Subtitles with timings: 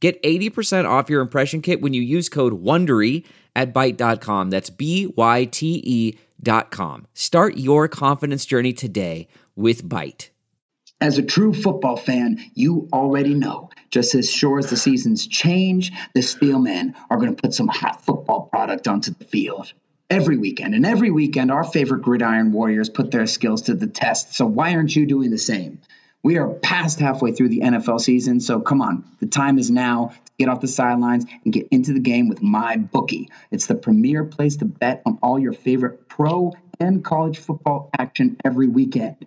[0.00, 3.24] Get 80% off your impression kit when you use code WONDERY
[3.56, 4.50] at Byte.com.
[4.50, 7.06] That's B-Y-T-E dot com.
[7.14, 10.28] Start your confidence journey today with Byte.
[11.00, 13.70] As a true football fan, you already know.
[13.90, 18.04] Just as sure as the seasons change, the Steelmen are going to put some hot
[18.04, 19.72] football product onto the field.
[20.10, 24.34] Every weekend, and every weekend, our favorite gridiron warriors put their skills to the test.
[24.34, 25.80] So why aren't you doing the same?
[26.24, 29.04] We are past halfway through the NFL season, so come on.
[29.20, 32.40] The time is now to get off the sidelines and get into the game with
[32.40, 33.28] MyBookie.
[33.52, 38.36] It's the premier place to bet on all your favorite pro and college football action
[38.44, 39.26] every weekend.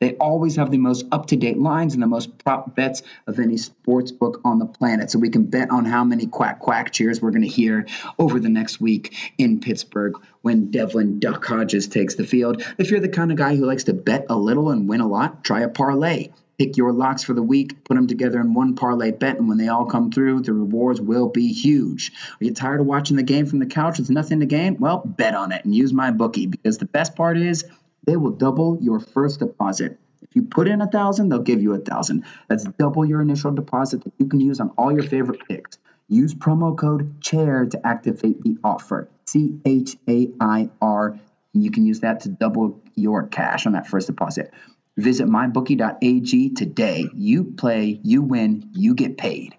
[0.00, 3.40] They always have the most up to date lines and the most prop bets of
[3.40, 5.10] any sports book on the planet.
[5.10, 7.86] So we can bet on how many quack quack cheers we're going to hear
[8.18, 12.62] over the next week in Pittsburgh when Devlin Duck Hodges takes the field.
[12.78, 15.08] If you're the kind of guy who likes to bet a little and win a
[15.08, 16.28] lot, try a parlay.
[16.58, 19.58] Pick your locks for the week, put them together in one parlay bet, and when
[19.58, 22.10] they all come through, the rewards will be huge.
[22.40, 24.76] Are you tired of watching the game from the couch with nothing to gain?
[24.80, 27.64] Well, bet on it and use MyBookie because the best part is
[28.08, 29.98] they will double your first deposit.
[30.22, 32.24] If you put in a thousand, they'll give you a thousand.
[32.48, 35.76] That's double your initial deposit that you can use on all your favorite picks.
[36.08, 39.10] Use promo code CHAIR to activate the offer.
[39.26, 41.18] C H A I R.
[41.52, 44.54] You can use that to double your cash on that first deposit.
[44.96, 47.10] Visit mybookie.ag today.
[47.14, 49.54] You play, you win, you get paid.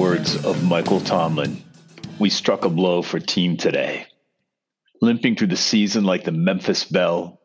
[0.00, 1.62] Words of Michael Tomlin,
[2.18, 4.06] we struck a blow for team today.
[5.02, 7.38] Limping through the season like the Memphis Belle,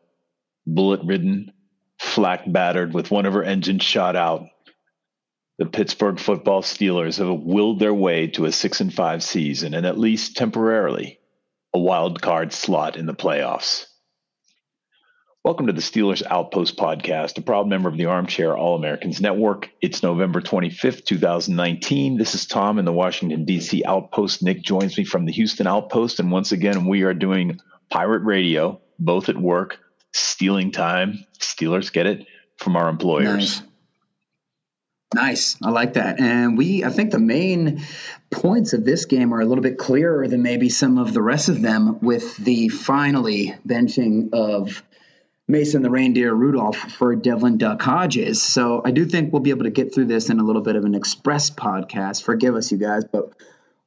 [0.66, 1.52] bullet ridden,
[2.00, 4.46] flak battered with one of her engines shot out,
[5.58, 9.84] the Pittsburgh football Steelers have willed their way to a 6 and 5 season and
[9.84, 11.18] at least temporarily
[11.74, 13.84] a wild card slot in the playoffs.
[15.46, 19.70] Welcome to the Steelers Outpost podcast, a proud member of the Armchair All Americans Network.
[19.80, 22.16] It's November 25th, 2019.
[22.18, 23.84] This is Tom in the Washington, D.C.
[23.84, 24.42] Outpost.
[24.42, 26.18] Nick joins me from the Houston Outpost.
[26.18, 29.78] And once again, we are doing pirate radio, both at work,
[30.12, 31.24] stealing time.
[31.38, 33.60] Steelers get it from our employers.
[33.60, 33.62] Nice.
[35.14, 35.56] Nice.
[35.62, 36.18] I like that.
[36.18, 37.86] And we, I think the main
[38.32, 41.48] points of this game are a little bit clearer than maybe some of the rest
[41.48, 44.82] of them with the finally benching of
[45.48, 48.42] Mason the Reindeer Rudolph for Devlin Duck Hodges.
[48.42, 50.74] So I do think we'll be able to get through this in a little bit
[50.74, 52.24] of an express podcast.
[52.24, 53.32] Forgive us, you guys, but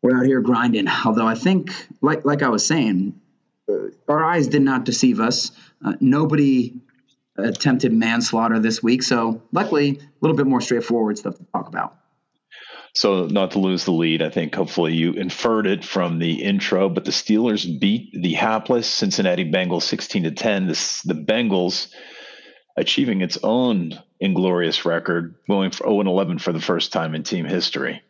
[0.02, 0.88] we're out here grinding.
[0.88, 1.72] Although I think,
[2.02, 3.19] like like I was saying,
[3.69, 5.52] uh, our eyes did not deceive us.
[5.84, 6.75] Uh, nobody
[7.38, 11.99] attempted manslaughter this week, so luckily a little bit more straightforward stuff to talk about.
[12.94, 16.90] So, not to lose the lead, I think hopefully you inferred it from the intro,
[16.90, 20.68] but the Steelers beat the hapless Cincinnati Bengals 16 to 10.
[20.68, 21.94] This, the Bengals
[22.76, 27.24] achieving its own inglorious record, going for 0 and 11 for the first time in
[27.24, 28.02] team history.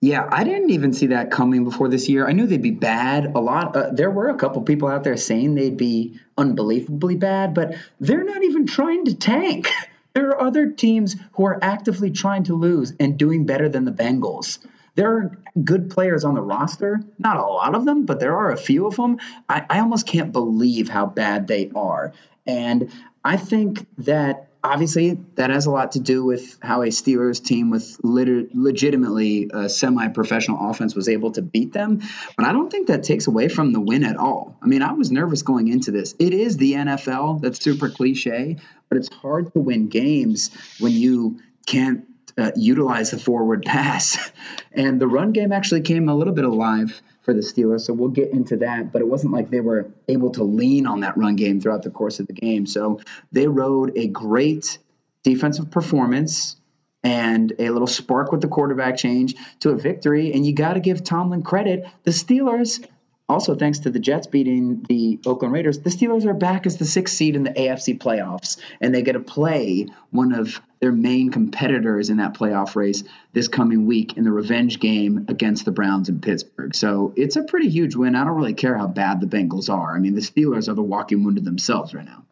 [0.00, 2.28] Yeah, I didn't even see that coming before this year.
[2.28, 3.32] I knew they'd be bad.
[3.34, 3.74] A lot.
[3.74, 8.24] Uh, there were a couple people out there saying they'd be unbelievably bad, but they're
[8.24, 9.70] not even trying to tank.
[10.16, 13.92] There are other teams who are actively trying to lose and doing better than the
[13.92, 14.60] Bengals.
[14.94, 18.50] There are good players on the roster, not a lot of them, but there are
[18.50, 19.18] a few of them.
[19.46, 22.14] I, I almost can't believe how bad they are.
[22.46, 22.90] And
[23.26, 27.70] I think that obviously that has a lot to do with how a Steelers team
[27.70, 32.02] with lit- legitimately a semi-professional offense was able to beat them.
[32.36, 34.56] But I don't think that takes away from the win at all.
[34.62, 36.14] I mean, I was nervous going into this.
[36.18, 37.40] It is the NFL.
[37.42, 38.56] That's super cliche,
[38.88, 40.50] but it's hard to win games
[40.80, 42.04] when you can't
[42.38, 44.30] uh, utilize the forward pass.
[44.72, 48.08] And the run game actually came a little bit alive for the Steelers, so we'll
[48.08, 48.92] get into that.
[48.92, 51.90] But it wasn't like they were able to lean on that run game throughout the
[51.90, 52.66] course of the game.
[52.66, 53.00] So
[53.32, 54.78] they rode a great
[55.24, 56.56] defensive performance
[57.02, 60.32] and a little spark with the quarterback change to a victory.
[60.32, 61.84] And you got to give Tomlin credit.
[62.04, 62.86] The Steelers
[63.28, 66.84] also thanks to the Jets beating the Oakland Raiders, the Steelers are back as the
[66.84, 71.30] sixth seed in the AFC playoffs, and they get to play one of their main
[71.30, 73.02] competitors in that playoff race
[73.32, 76.74] this coming week in the revenge game against the Browns in Pittsburgh.
[76.74, 78.14] So it's a pretty huge win.
[78.14, 79.96] I don't really care how bad the Bengals are.
[79.96, 82.24] I mean, the Steelers are the walking wounded themselves right now.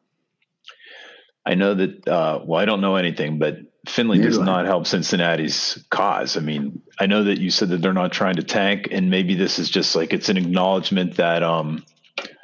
[1.46, 2.08] I know that.
[2.08, 6.36] Uh, well, I don't know anything, but Finley Neither does do not help Cincinnati's cause.
[6.36, 9.34] I mean, I know that you said that they're not trying to tank, and maybe
[9.34, 11.84] this is just like it's an acknowledgement that um,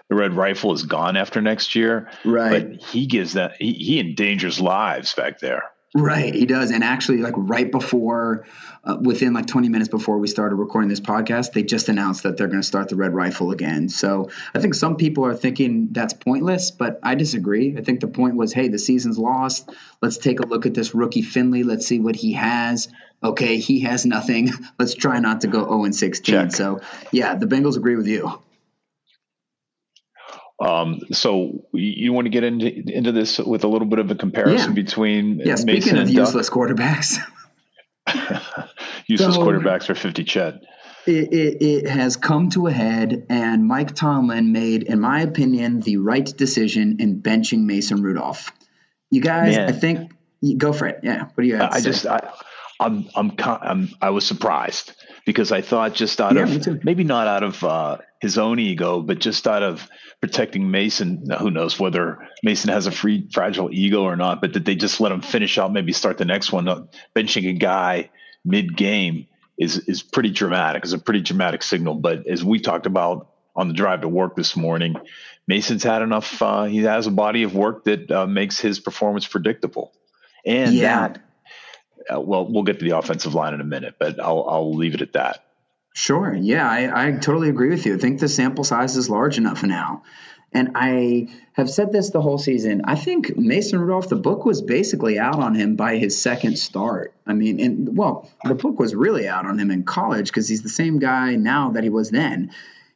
[0.09, 2.11] the Red Rifle is gone after next year.
[2.25, 2.69] Right.
[2.69, 5.65] But he gives that he, he endangers lives back there.
[5.93, 6.71] Right, he does.
[6.71, 8.47] And actually, like right before,
[8.85, 12.37] uh, within like 20 minutes before we started recording this podcast, they just announced that
[12.37, 13.89] they're going to start the Red Rifle again.
[13.89, 17.77] So I think some people are thinking that's pointless, but I disagree.
[17.77, 19.69] I think the point was hey, the season's lost.
[20.01, 21.65] Let's take a look at this rookie Finley.
[21.65, 22.89] Let's see what he has.
[23.23, 24.51] Okay, he has nothing.
[24.79, 26.51] Let's try not to go 0 and 16.
[26.51, 28.41] So yeah, the Bengals agree with you.
[30.61, 34.15] Um, so you, want to get into into this with a little bit of a
[34.15, 34.75] comparison Yeah.
[34.75, 37.17] between Yeah, Mason speaking of useless quarterbacks.
[39.07, 40.63] useless So- quarterbacks for fifty Chet.
[41.07, 45.81] It, it, it has come to a head, and Mike Tomlin made, in my opinion,
[45.81, 48.53] the right decision in benching Mason Rudolph.
[49.11, 49.69] You guys, Man.
[49.71, 50.13] I think,
[50.59, 51.01] go for it.
[51.03, 51.25] Yeah.
[51.25, 51.71] What do you have?
[51.71, 52.31] to I just I,
[52.81, 54.95] I'm I'm I'm I was surprised
[55.27, 59.03] because I thought just out Yeah, of maybe not out of uh, his own ego,
[59.03, 59.87] but just out of
[60.21, 61.27] protecting Mason.
[61.39, 64.41] Who knows whether Mason has a free fragile ego or not?
[64.41, 66.67] But that they just let him finish out, maybe start the next one.
[66.69, 68.11] Uh, benching a guy
[68.45, 69.27] mid game
[69.59, 70.83] is is pretty dramatic.
[70.85, 71.97] It's a pretty dramatic signal.
[71.97, 74.97] But as we talked about on the drive to work this morning,
[75.47, 76.41] Mason's had enough.
[76.41, 79.93] Uh, he has a body of work that uh, makes his performance predictable,
[80.47, 81.09] and Yeah.
[81.09, 81.23] that
[82.13, 84.95] uh, well, we'll get to the offensive line in a minute, but I'll I'll leave
[84.95, 85.45] it at that.
[85.93, 86.33] Sure.
[86.35, 87.97] Yeah, I, I totally agree with you.
[87.97, 90.03] I think the sample size is large enough now.
[90.53, 92.83] And I have said this the whole season.
[92.85, 97.15] I think Mason Rudolph, the book was basically out on him by his second start.
[97.25, 100.63] I mean, and well, the book was really out on him in college because he's
[100.63, 102.51] the same guy now that he was then.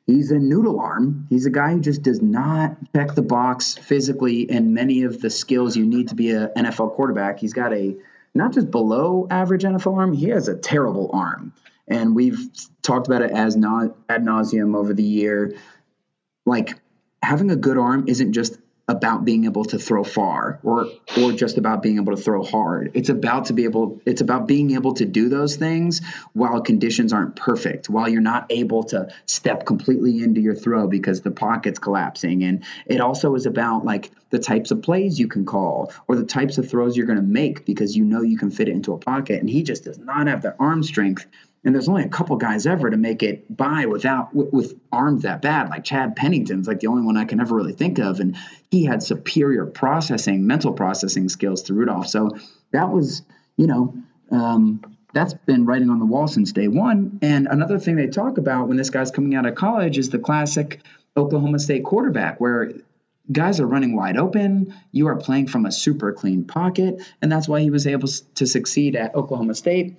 [0.06, 1.26] He's a noodle arm.
[1.30, 5.30] He's a guy who just does not check the box physically and many of the
[5.30, 7.38] skills you need to be an NFL quarterback.
[7.38, 7.96] He's got a
[8.34, 11.52] not just below average NFL arm, he has a terrible arm.
[11.86, 12.38] And we've
[12.82, 15.56] talked about it as not ad nauseum over the year.
[16.46, 16.74] Like
[17.22, 21.56] having a good arm isn't just about being able to throw far or or just
[21.56, 22.90] about being able to throw hard.
[22.92, 26.02] It's about to be able it's about being able to do those things
[26.34, 31.22] while conditions aren't perfect, while you're not able to step completely into your throw because
[31.22, 32.44] the pocket's collapsing.
[32.44, 36.24] And it also is about like the types of plays you can call or the
[36.24, 38.92] types of throws you're going to make because you know you can fit it into
[38.92, 39.38] a pocket.
[39.38, 41.26] And he just does not have the arm strength
[41.64, 45.22] and there's only a couple guys ever to make it by without with, with arms
[45.22, 45.70] that bad.
[45.70, 48.36] Like Chad Pennington's like the only one I can ever really think of, and
[48.70, 52.08] he had superior processing, mental processing skills to Rudolph.
[52.08, 52.36] So
[52.72, 53.22] that was,
[53.56, 53.94] you know,
[54.30, 54.82] um,
[55.14, 57.18] that's been writing on the wall since day one.
[57.22, 60.18] And another thing they talk about when this guy's coming out of college is the
[60.18, 60.80] classic
[61.16, 62.72] Oklahoma State quarterback, where
[63.30, 64.74] guys are running wide open.
[64.92, 68.46] You are playing from a super clean pocket, and that's why he was able to
[68.46, 69.96] succeed at Oklahoma State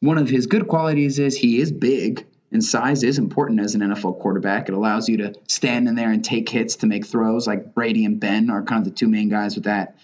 [0.00, 3.82] one of his good qualities is he is big and size is important as an
[3.82, 4.68] NFL quarterback.
[4.68, 7.46] It allows you to stand in there and take hits to make throws.
[7.46, 9.96] Like Brady and Ben are kind of the two main guys with that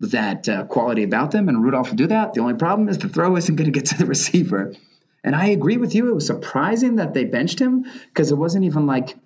[0.00, 1.48] that uh, quality about them.
[1.48, 2.34] And Rudolph will do that.
[2.34, 4.74] The only problem is the throw isn't going to get to the receiver.
[5.22, 6.10] And I agree with you.
[6.10, 9.16] It was surprising that they benched him because it wasn't even like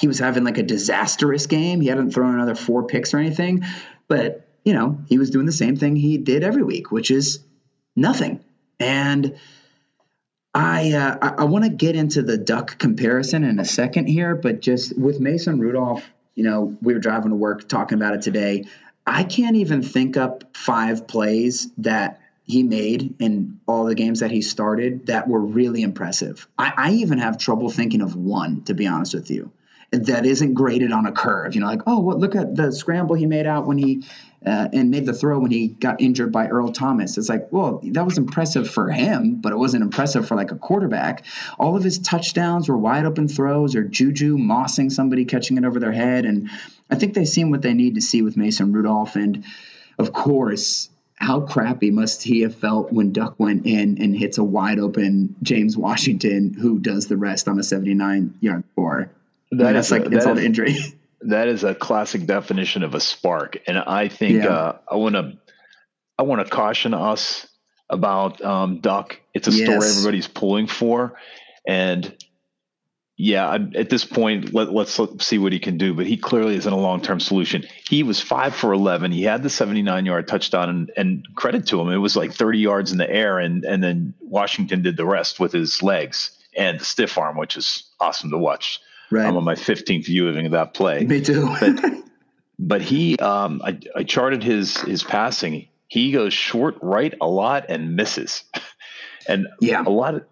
[0.00, 1.80] he was having like a disastrous game.
[1.80, 3.64] He hadn't thrown another four picks or anything,
[4.08, 7.40] but you know he was doing the same thing he did every week, which is
[7.94, 8.42] nothing.
[8.78, 9.38] And
[10.54, 14.34] I uh, I, I want to get into the duck comparison in a second here,
[14.34, 18.22] but just with Mason Rudolph, you know, we were driving to work talking about it
[18.22, 18.64] today.
[19.06, 24.30] I can't even think up five plays that he made in all the games that
[24.30, 26.48] he started that were really impressive.
[26.58, 29.52] I, I even have trouble thinking of one, to be honest with you,
[29.92, 31.54] that isn't graded on a curve.
[31.54, 34.04] You know, like, oh, what, look at the scramble he made out when he
[34.44, 37.18] uh, and made the throw when he got injured by Earl Thomas.
[37.18, 40.56] It's like, well, that was impressive for him, but it wasn't impressive for like a
[40.56, 41.26] quarterback.
[41.58, 45.78] All of his touchdowns were wide open throws or Juju mossing somebody, catching it over
[45.78, 46.24] their head.
[46.24, 46.50] And
[46.90, 49.16] I think they've seen what they need to see with Mason Rudolph.
[49.16, 49.44] And
[49.98, 54.44] of course, how crappy must he have felt when Duck went in and hits a
[54.44, 59.10] wide open James Washington, who does the rest on a 79 yard score?
[59.52, 60.76] That is a- like insult that is- injury.
[61.24, 64.48] That is a classic definition of a spark, and I think Yeah.
[64.48, 65.34] uh, I want to
[66.18, 67.46] I want to caution us
[67.90, 69.20] about um, Duck.
[69.34, 69.98] It's a story Yes.
[69.98, 71.18] everybody's pulling for,
[71.66, 72.16] and
[73.18, 75.92] yeah, at this point, let, let's look- see what he can do.
[75.92, 77.64] But he clearly isn't a long term solution.
[77.86, 79.12] He was five for 11.
[79.12, 82.60] He had the 79 yard touchdown, and, and credit to him, it was like 30
[82.60, 86.80] yards in the air, and, and then Washington did the rest with his legs and
[86.80, 88.80] the stiff arm, which is awesome to watch.
[89.10, 89.26] Right.
[89.26, 91.04] I'm on my 15th viewing of that play.
[91.04, 91.54] Me too.
[92.58, 95.68] But he, um, I, I charted his his passing.
[95.88, 98.44] He goes short right a lot and misses,
[99.28, 99.82] and Yeah.
[99.84, 100.24] a lot of.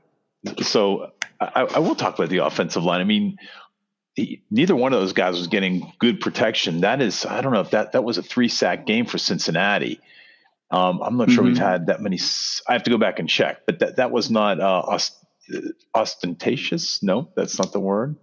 [0.66, 3.00] So I, I will talk about the offensive line.
[3.00, 3.38] I mean,
[4.14, 6.82] he, neither one of those guys was getting good protection.
[6.82, 9.99] That is, I don't know if that that was a three sack game for Cincinnati.
[10.70, 11.61] Um, I'm not sure we've Mhm.
[11.61, 12.18] had that many.
[12.68, 15.16] I have to go back and check, but that that was not uh, ost-
[15.94, 17.02] ostentatious.
[17.02, 18.16] No, that's not the word.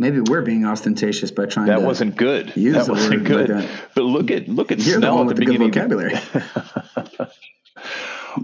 [0.00, 1.84] Maybe we're being ostentatious by trying That to.
[1.84, 2.52] wasn't good.
[2.56, 3.48] use That wasn't like good.
[3.50, 3.68] that.
[3.96, 6.14] But look at look at You're the Snell one at with the the good vocabulary.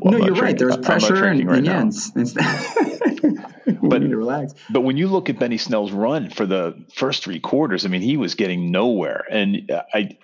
[0.01, 0.57] Well, no, I'm you're right.
[0.57, 1.87] drinking- There was pressure and, right and yeah, now.
[1.89, 2.35] it's, it's
[3.67, 4.55] we But- need to relax.
[4.71, 8.01] But when you look at Benny Snell's run for the first three quarters, I mean,
[8.03, 10.17] he was getting nowhere, and I,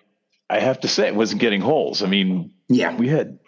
[0.48, 2.02] I have to say, it wasn't getting holes.
[2.02, 3.38] I mean, Yeah, we had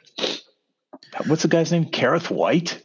[1.26, 1.86] what's the guy's name?
[1.86, 2.80] Kerrith Whyte.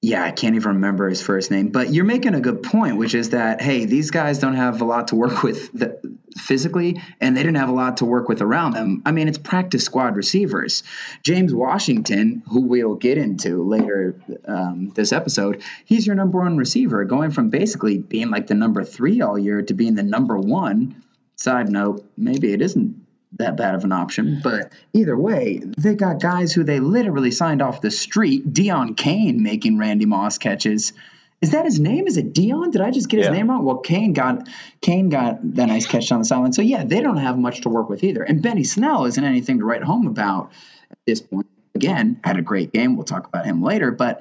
[0.00, 3.16] Yeah, I can't even remember his first name, but you're making a good point, which
[3.16, 5.98] is that hey, these guys don't have a lot to work with the,
[6.36, 9.02] physically, and they didn't have a lot to work with around them.
[9.04, 10.84] I mean, it's practice squad receivers.
[11.24, 14.14] James Washington, who we'll get into later
[14.46, 18.84] um, this episode, he's your number one receiver, going from basically being like the number
[18.84, 21.02] three all year to being the number one.
[21.34, 24.40] Side note, maybe it isn't that bad of an option.
[24.42, 28.52] But either way, they got guys who they literally signed off the street.
[28.52, 30.92] Deon Cain making Randy Moss catches.
[31.40, 32.06] Is that his name?
[32.08, 32.72] Is it Deon?
[32.72, 33.32] Did I just get his Yeah.
[33.34, 33.64] name wrong?
[33.64, 34.48] Well, Cain got
[34.80, 36.52] Cain got that nice catch on the sideline.
[36.52, 38.22] So yeah, they don't have much to work with either.
[38.22, 40.50] And Benny Snell isn't anything to write home about
[40.90, 41.46] at this point.
[41.74, 42.96] Again, had a great game.
[42.96, 44.20] We'll talk about him later, but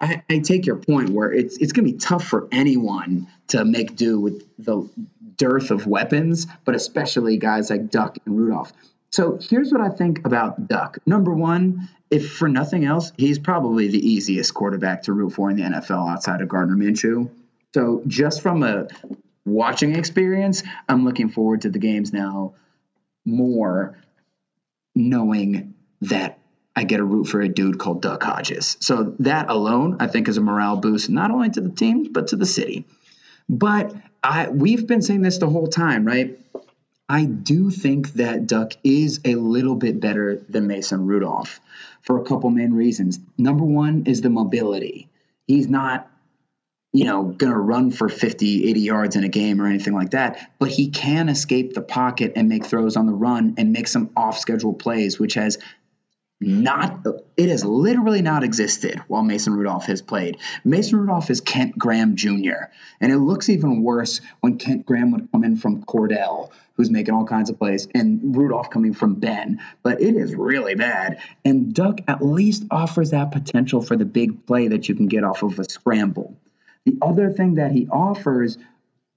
[0.00, 3.64] I, I take your point where it's it's going to be tough for anyone to
[3.64, 4.86] make do with the
[5.38, 8.72] dearth of weapons, but especially guys like Duck and Rudolph.
[9.10, 10.98] So here's what I think about Duck.
[11.06, 15.56] Number one, if for nothing else, he's probably the easiest quarterback to root for in
[15.56, 17.30] the NFL outside of Gardner Minshew.
[17.74, 18.88] So just from a
[19.46, 22.54] watching experience, I'm looking forward to the games now
[23.24, 23.98] more
[24.94, 26.38] knowing that
[26.74, 28.76] I get a root for a dude called Duck Hodges.
[28.80, 32.28] So that alone, I think, is a morale boost, not only to the team, but
[32.28, 32.86] to the city.
[33.48, 36.38] But I we've been saying this the whole time, right?
[37.08, 41.58] I do think that Duck is a little bit better than Mason Rudolph
[42.02, 43.18] for a couple main reasons.
[43.38, 45.08] Number one is the mobility.
[45.46, 46.10] He's not,
[46.92, 50.10] you know, going to run for 50, 80 yards in a game or anything like
[50.10, 53.88] that, but he can escape the pocket and make throws on the run and make
[53.88, 55.56] some off schedule plays, which has
[56.40, 57.04] not
[57.36, 60.36] it has literally not existed while Mason Rudolph has played.
[60.64, 62.70] Mason Rudolph is Kent Graham Jr.
[63.00, 67.14] and it looks even worse when Kent Graham would come in from Kordell, who's making
[67.14, 69.60] all kinds of plays, and Rudolph coming from Ben.
[69.82, 71.20] But it is really bad.
[71.44, 75.24] And Duck at least offers that potential for the big play that you can get
[75.24, 76.36] off of a scramble.
[76.84, 78.58] The other thing that he offers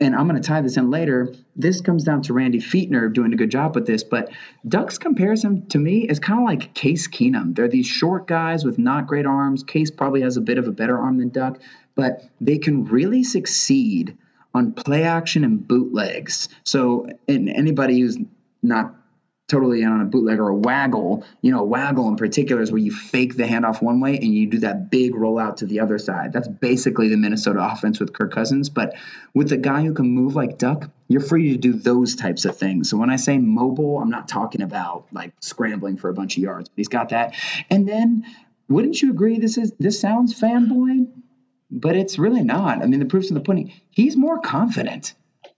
[0.02, 1.34] and I'm going to tie this in later.
[1.56, 4.32] This comes down to Randy Fichtner doing a good job with this, but
[4.68, 7.56] Duck's comparison to me is kind of like Case Keenum.
[7.56, 9.64] They're these short guys with not great arms.
[9.64, 11.60] Case probably has a bit of a better arm than Duck,
[11.94, 14.18] but they can really succeed
[14.56, 16.50] on play action and bootlegs.
[16.64, 18.18] So, and anybody who's
[18.64, 18.96] not
[19.52, 22.80] totally on a bootleg or a waggle, you know, a waggle in particular is where
[22.80, 26.00] you fake the handoff one way and you do that big rollout to the other
[26.00, 26.32] side.
[26.32, 28.70] That's basically the Minnesota offense with Kirk Cousins.
[28.70, 28.96] But
[29.34, 32.58] with a guy who can move like Duck, you're free to do those types of
[32.58, 32.90] things.
[32.90, 36.44] So when I say mobile, I'm not talking about like scrambling for a bunch of
[36.44, 37.36] yards, but he's got that.
[37.70, 38.26] And then
[38.70, 41.10] wouldn't you agree this is this sounds fanboy?
[41.70, 42.82] But it's really not.
[42.82, 43.74] I mean, the proof's in the pudding.
[43.90, 45.14] He's more confident.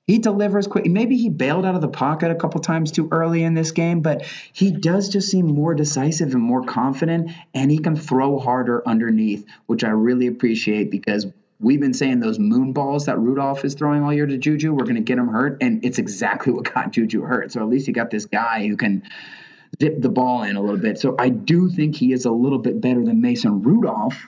[0.06, 0.86] He delivers quick.
[0.86, 4.02] Maybe he bailed out of the pocket a couple times too early in this game,
[4.02, 8.86] but he does just seem more decisive and more confident, and he can throw harder
[8.86, 11.26] underneath, which I really appreciate because
[11.62, 14.84] we've been saying those moon balls that Rudolph is throwing all year to Juju, we're
[14.84, 17.54] going to get him hurt, and it's exactly what got Juju hurt.
[17.54, 19.04] So at least you got this guy who can
[19.80, 21.00] dip the ball in a little bit.
[21.00, 24.28] So I do think he is a little bit better than Mason Rudolph.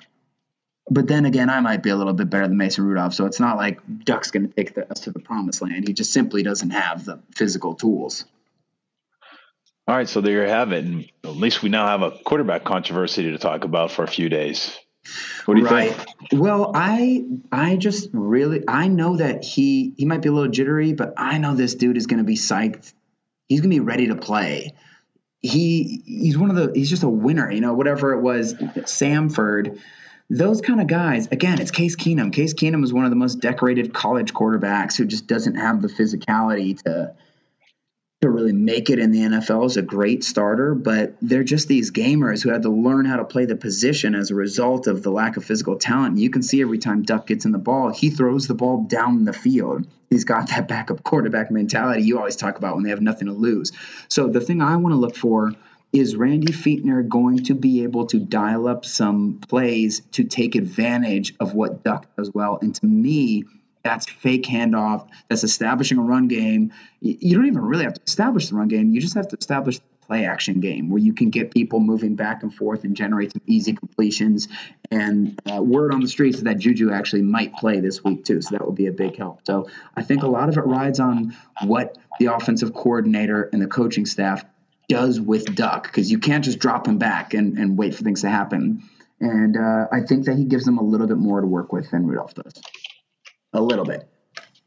[0.89, 3.13] But then again, I might be a little bit better than Mason Rudolph.
[3.13, 5.87] So it's not like Duck's going to take us to the promised land.
[5.87, 8.25] He just simply doesn't have the physical tools.
[9.87, 10.83] All right, so there you have it.
[10.83, 14.29] And at least we now have a quarterback controversy to talk about for a few
[14.29, 14.77] days.
[15.45, 15.93] What do you right.
[15.93, 16.41] think?
[16.41, 20.93] Well, I I just really I know that he he might be a little jittery,
[20.93, 22.91] but I know this dude is going to be psyched.
[23.47, 24.73] He's going to be ready to play.
[25.41, 29.79] He he's one of the he's just a winner, you know, whatever it was Samford
[30.29, 32.33] those kind of guys, again, it's Case Keenum.
[32.33, 35.87] Case Keenum is one of the most decorated college quarterbacks who just doesn't have the
[35.87, 37.13] physicality to
[38.21, 41.91] to really make it in the NFL is a great starter, but they're just these
[41.91, 45.11] gamers who had to learn how to play the position as a result of the
[45.11, 46.17] lack of physical talent.
[46.17, 49.25] You can see every time Duck gets in the ball, he throws the ball down
[49.25, 49.85] the field.
[50.09, 53.33] He's got that backup quarterback mentality you always talk about when they have nothing to
[53.33, 53.73] lose.
[54.07, 55.53] So the thing I want to look for
[55.95, 61.33] is Randy Fichtner going to be able to dial up some plays to take advantage
[61.39, 62.59] of what Duck does well?
[62.61, 63.45] And to me,
[63.81, 65.07] that's fake handoff.
[65.29, 66.73] That's establishing a run game.
[66.99, 68.93] You don't even really have to establish the run game.
[68.93, 72.15] You just have to establish the play action game where you can get people moving
[72.15, 74.49] back and forth and generate some easy completions.
[74.91, 78.41] And uh, word on the streets is that Juju actually might play this week too,
[78.41, 79.41] so that would be a big help.
[79.45, 83.67] So I think a lot of it rides on what the offensive coordinator and the
[83.67, 84.43] coaching staff
[84.87, 88.21] does with Duck because you can't just drop him back and, and wait for things
[88.21, 88.83] to happen.
[89.19, 91.91] And uh, I think that he gives them a little bit more to work with
[91.91, 92.61] than Rudolph does
[93.53, 94.07] a little bit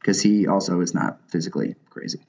[0.00, 2.20] because he also is not physically crazy.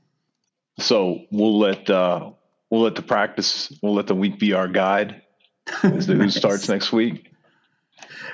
[0.80, 2.32] So we'll let uh,
[2.70, 5.22] we'll let the practice we'll let the week be our guide
[5.84, 7.29] as to who starts next week.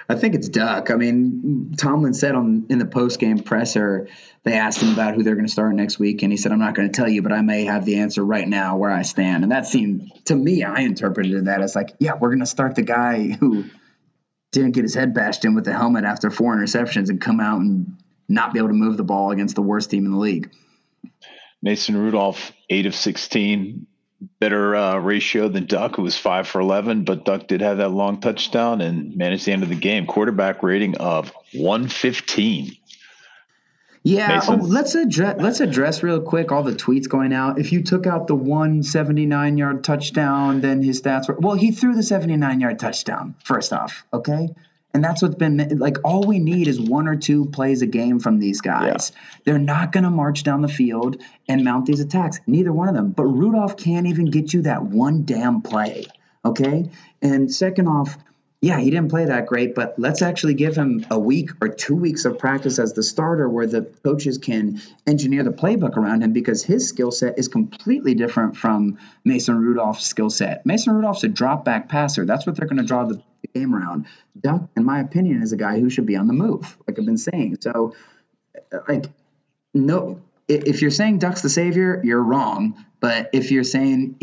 [0.07, 0.91] I think it's Duck.
[0.91, 4.07] I mean, Tomlin said on in the post game presser,
[4.43, 6.59] they asked him about who they're going to start next week, and he said, "I'm
[6.59, 9.01] not going to tell you, but I may have the answer right now where I
[9.01, 12.45] stand." And that seemed to me, I interpreted that as like, "Yeah, we're going to
[12.45, 13.65] start the guy who
[14.51, 17.59] didn't get his head bashed in with the helmet after four interceptions and come out
[17.59, 17.97] and
[18.29, 20.49] not be able to move the ball against the worst team in the league.
[21.61, 23.87] Mason Rudolph, eight of 16,
[24.39, 27.89] better uh, ratio than Duck, who was five for 11, but Duck did have that
[27.89, 30.05] long touchdown and managed the end of the game.
[30.05, 32.77] Quarterback rating of 115.
[34.07, 37.57] Yeah, oh, let's address let's address real quick all the tweets going out.
[37.57, 41.55] If you took out the 179 yard touchdown, then his stats were well.
[41.55, 43.33] He threw the 79 yard touchdown.
[43.43, 44.49] First off, okay,
[44.95, 48.17] and that's what's been like all we need is one or two plays a game
[48.21, 49.11] from these guys.
[49.13, 49.21] Yeah.
[49.43, 52.39] They're not going to march down the field and mount these attacks.
[52.47, 53.11] Neither one of them.
[53.11, 56.05] But Rudolph can't even get you that one damn play.
[56.45, 56.89] Okay?
[57.21, 58.17] And second off,
[58.61, 61.95] yeah, he didn't play that great, but let's actually give him a week or two
[61.95, 66.31] weeks of practice as the starter where the coaches can engineer the playbook around him
[66.31, 70.65] because his skill set is completely different from Mason Rudolph's skill set.
[70.65, 72.25] Mason Rudolph's a drop back passer.
[72.25, 74.07] That's what they're going to draw the game around.
[74.39, 77.05] Duck, in my opinion, is a guy who should be on the move, like I've
[77.05, 77.57] been saying.
[77.61, 77.95] So,
[78.87, 79.05] like,
[79.73, 82.85] no, if you're saying Duck's the savior, you're wrong.
[82.99, 84.17] But if you're saying,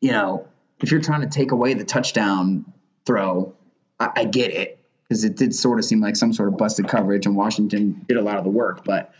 [0.00, 0.48] you know,
[0.80, 2.72] if you're trying to take away the touchdown
[3.06, 3.54] throw,
[3.98, 6.88] I, I get it because it did sort of seem like some sort of busted
[6.88, 9.12] coverage, and Washington did a lot of the work, but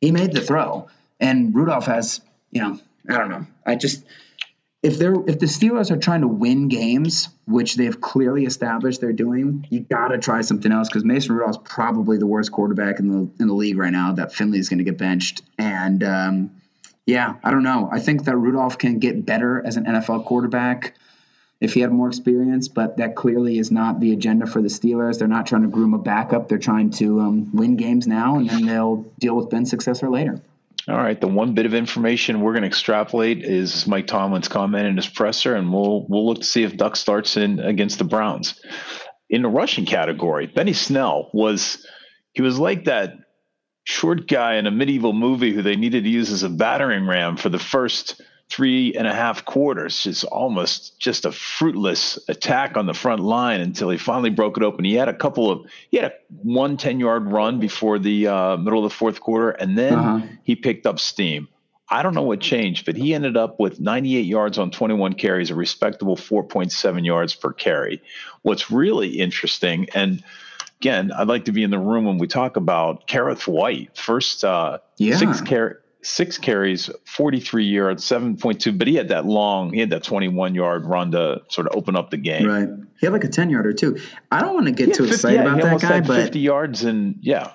[0.00, 2.78] he made the throw, and Rudolph has, you know,
[3.08, 3.46] I don't know.
[3.66, 4.04] I just
[4.84, 9.14] if they're if the Steelers are trying to win games, which they've clearly established they're
[9.14, 13.08] doing, you got to try something else because Mason Rudolph's probably the worst quarterback in
[13.08, 14.12] the in the league right now.
[14.12, 16.50] That Finley is to get benched, and um,
[17.06, 17.88] yeah, I don't know.
[17.90, 20.94] I think that Rudolph can get better as an NFL quarterback
[21.62, 25.18] if he had more experience, but that clearly is not the agenda for the Steelers.
[25.18, 26.50] They're not trying to groom a backup.
[26.50, 30.42] They're trying to um, win games now, and then they'll deal with Ben's successor later.
[30.86, 31.18] All right.
[31.18, 35.08] The one bit of information we're going to extrapolate is Mike Tomlin's comment in his
[35.08, 38.60] presser, and we'll we'll look to see if Duck starts in against the Browns.
[39.30, 41.86] In the rushing category, Benny Snell was
[42.32, 43.14] he was like that
[43.84, 47.36] short guy in a medieval movie who they needed to use as a battering ram
[47.36, 48.20] for the first
[48.50, 50.02] three and a half quarters.
[50.02, 54.62] Just almost just a fruitless attack on the front line until he finally broke it
[54.62, 54.84] open.
[54.84, 58.56] He had a couple of he had a one 10 yard run before the uh,
[58.56, 60.26] middle of the fourth quarter, and then uh-huh.
[60.42, 61.48] he picked up steam.
[61.88, 65.50] I don't know what changed, but he ended up with 98 yards on 21 carries,
[65.50, 68.02] a respectable 4.7 yards per carry.
[68.40, 70.24] What's really interesting, and
[70.80, 74.44] again, I'd like to be in the room when we talk about Kerrith Whyte, First
[74.44, 75.16] uh, yeah.
[75.16, 80.04] six carry six carries, 43 yards, 7.2, but he had that long, he had that
[80.04, 82.46] 21 yard run to sort of open up the game.
[82.46, 82.68] Right.
[83.00, 83.98] He had like a 10 yarder too.
[84.30, 86.84] I don't want to get too 50, excited yeah, about that guy, but 50 yards
[86.84, 87.52] and yeah.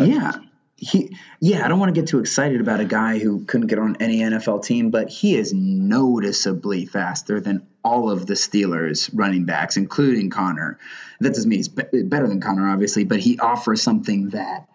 [0.00, 0.32] Yeah.
[0.76, 3.78] He, yeah, I don't want to get too excited about a guy who couldn't get
[3.78, 9.44] on any NFL team, but he is noticeably faster than all of the Steelers running
[9.44, 10.78] backs, including Connor.
[11.20, 14.69] That doesn't mean he's better than Connor, obviously, but he offers something that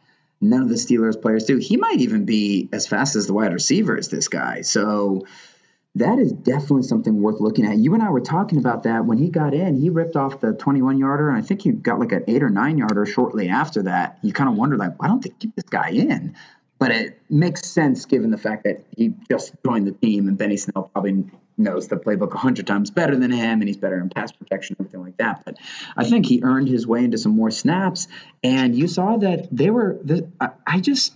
[0.49, 1.57] none of the Steelers players do.
[1.57, 4.61] He might even be as fast as the wide receivers, this guy.
[4.61, 5.25] So
[5.95, 7.77] that is definitely something worth looking at.
[7.77, 9.79] You and I were talking about that when he got in.
[9.79, 12.49] He ripped off the 21 yarder, and I think he got like an eight or
[12.49, 14.19] nine yarder shortly after that.
[14.21, 16.35] You kind of wonder, like, why don't they keep this guy in?
[16.77, 20.57] but it makes sense given the fact that he just joined the team and Benny
[20.57, 21.23] Snell probably
[21.57, 24.75] knows the playbook a hundred times better than him and he's better in pass protection
[24.79, 25.57] everything like that but
[25.95, 28.07] i think he earned his way into some more snaps
[28.43, 31.13] and you saw that they were the, I, I just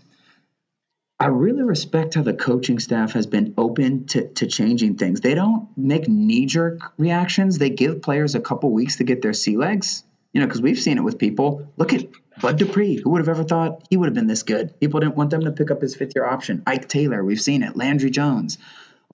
[1.21, 5.19] I really respect how the coaching staff has been open to, to changing things.
[5.19, 7.57] They don't make knee jerk reactions.
[7.57, 10.05] They give players a couple weeks to get their sea legs.
[10.31, 11.67] You know, because we've seen it with people.
[11.75, 12.05] Look at
[12.39, 13.01] Bud Dupree.
[13.03, 14.79] Who would have ever thought he would have been this good?
[14.79, 16.63] People didn't want them to pick up his fifth year option.
[16.65, 17.75] Ike Taylor, we've seen it.
[17.75, 18.57] Landry Jones,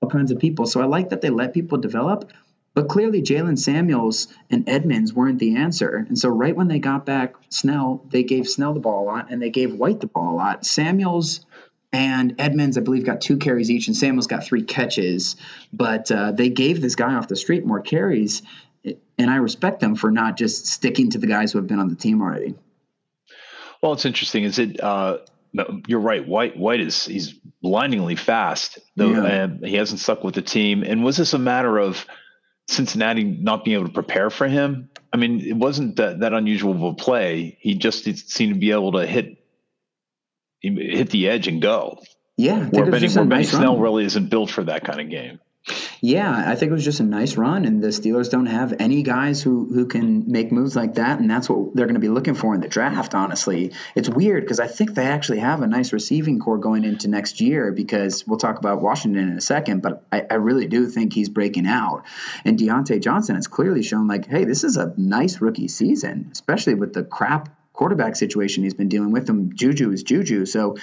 [0.01, 0.65] all kinds of people.
[0.65, 2.31] So I like that they let people develop.
[2.73, 6.05] But clearly, Jaylen Samuels and Edmonds weren't the answer.
[6.09, 9.31] And so, right when they got back Snell, they gave Snell the ball a lot
[9.31, 10.65] and they gave Whyte the ball a lot.
[10.65, 11.45] Samuels
[11.93, 15.37] and Edmonds, I believe, got two carries each, and Samuels got three catches.
[15.71, 18.41] But uh, they gave this guy off the street more carries,
[18.83, 21.87] and I respect them for not just sticking to the guys who have been on
[21.87, 22.55] the team already.
[23.81, 24.43] Well, it's interesting.
[24.43, 24.83] Is it?
[24.83, 25.19] Uh,
[25.87, 26.25] you're right.
[26.27, 29.47] Whyte Whyte is he's blindingly fast, though yeah.
[29.63, 30.83] he hasn't stuck with the team.
[30.83, 32.05] And was this a matter of
[32.67, 34.89] Cincinnati not being able to prepare for him?
[35.13, 37.57] I mean, it wasn't that, that unusual of a play.
[37.61, 39.37] He just seemed to be able to hit
[40.61, 41.99] hit the edge and go.
[42.37, 45.39] Yeah, where Benny, nice Snell really isn't built for that kind of game.
[46.01, 49.01] Yeah, I think it was just a nice run, and the Steelers don't have any
[49.01, 52.09] guys who who can make moves like that, and that's what they're going to be
[52.09, 53.15] looking for in the draft.
[53.15, 57.07] Honestly, it's weird because I think they actually have a nice receiving corps going into
[57.07, 57.71] next year.
[57.71, 61.29] Because we'll talk about Washington in a second, but I, I really do think he's
[61.29, 62.03] breaking out,
[62.43, 66.75] and Diontae Johnson has clearly shown like, hey, this is a nice rookie season, especially
[66.75, 69.27] with the crap quarterback situation he's been dealing with.
[69.27, 70.77] Him, Juju is Juju, so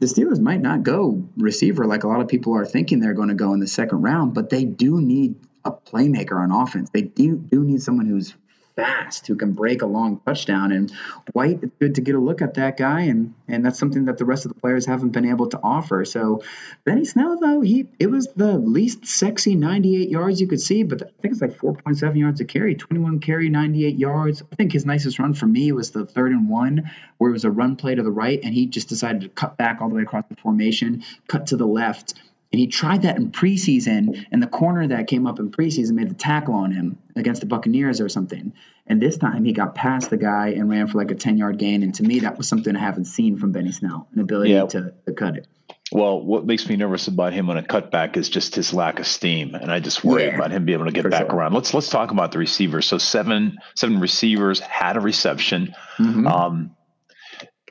[0.00, 3.28] the Steelers might not go receiver like a lot of people are thinking they're going
[3.28, 6.88] to go in the second round, but they do need a playmaker on offense.
[6.90, 8.34] They do, do need someone who's
[8.80, 10.72] fast who can break a long touchdown.
[10.72, 10.92] And
[11.32, 14.18] Whyte, it's good to get a look at that guy, and and that's something that
[14.18, 16.04] the rest of the players haven't been able to offer.
[16.04, 16.42] So
[16.84, 21.02] Benny Snell, though, he it was the least sexy 98 yards you could see, but
[21.02, 24.42] I think it's like 4.7 yards a carry, 21 carry, 98 yards.
[24.52, 27.44] I think his nicest run for me was the third and one, where it was
[27.44, 29.94] a run play to the right, and he just decided to cut back all the
[29.94, 32.14] way across the formation, cut to the left
[32.52, 36.10] and he tried that in preseason, and the corner that came up in preseason made
[36.10, 38.52] the tackle on him against the Buccaneers or something.
[38.88, 41.58] And this time he got past the guy and ran for like a 10 yard
[41.58, 41.84] gain.
[41.84, 44.66] And to me, that was something I haven't seen from Benny Snell an ability yeah.
[44.66, 45.46] to, to cut it.
[45.92, 49.06] Well, what makes me nervous about him on a cutback is just his lack of
[49.06, 51.34] steam, and I just worry yeah, about him being able to get back sure.
[51.34, 51.52] around.
[51.52, 52.86] Let's let's talk about the receivers.
[52.86, 55.74] So seven seven receivers had a reception.
[55.98, 56.26] Mm-hmm.
[56.28, 56.76] Um,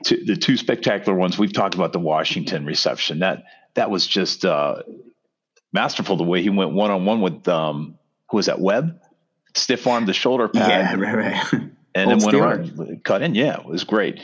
[0.04, 4.44] to, the two spectacular ones we've talked about the Washington reception that that was just
[4.44, 4.82] uh,
[5.72, 7.98] masterful the way he went one on one with um,
[8.30, 9.00] who was that Webb,
[9.54, 11.16] stiff arm the shoulder pad, yeah, right,
[11.52, 11.52] right.
[11.94, 13.34] and Old then went around cut in.
[13.34, 14.20] Yeah, it was great.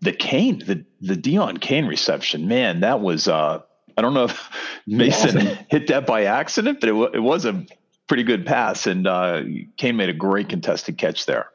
[0.00, 3.28] The Cain, the the Deon Cain reception, man, that was.
[3.28, 3.62] Uh,
[3.98, 4.50] I don't know if
[4.86, 5.58] Mason awesome.
[5.70, 7.64] hit that by accident, but it, it was a
[8.06, 9.42] pretty good pass, and uh,
[9.78, 11.50] Cain made a great contested catch there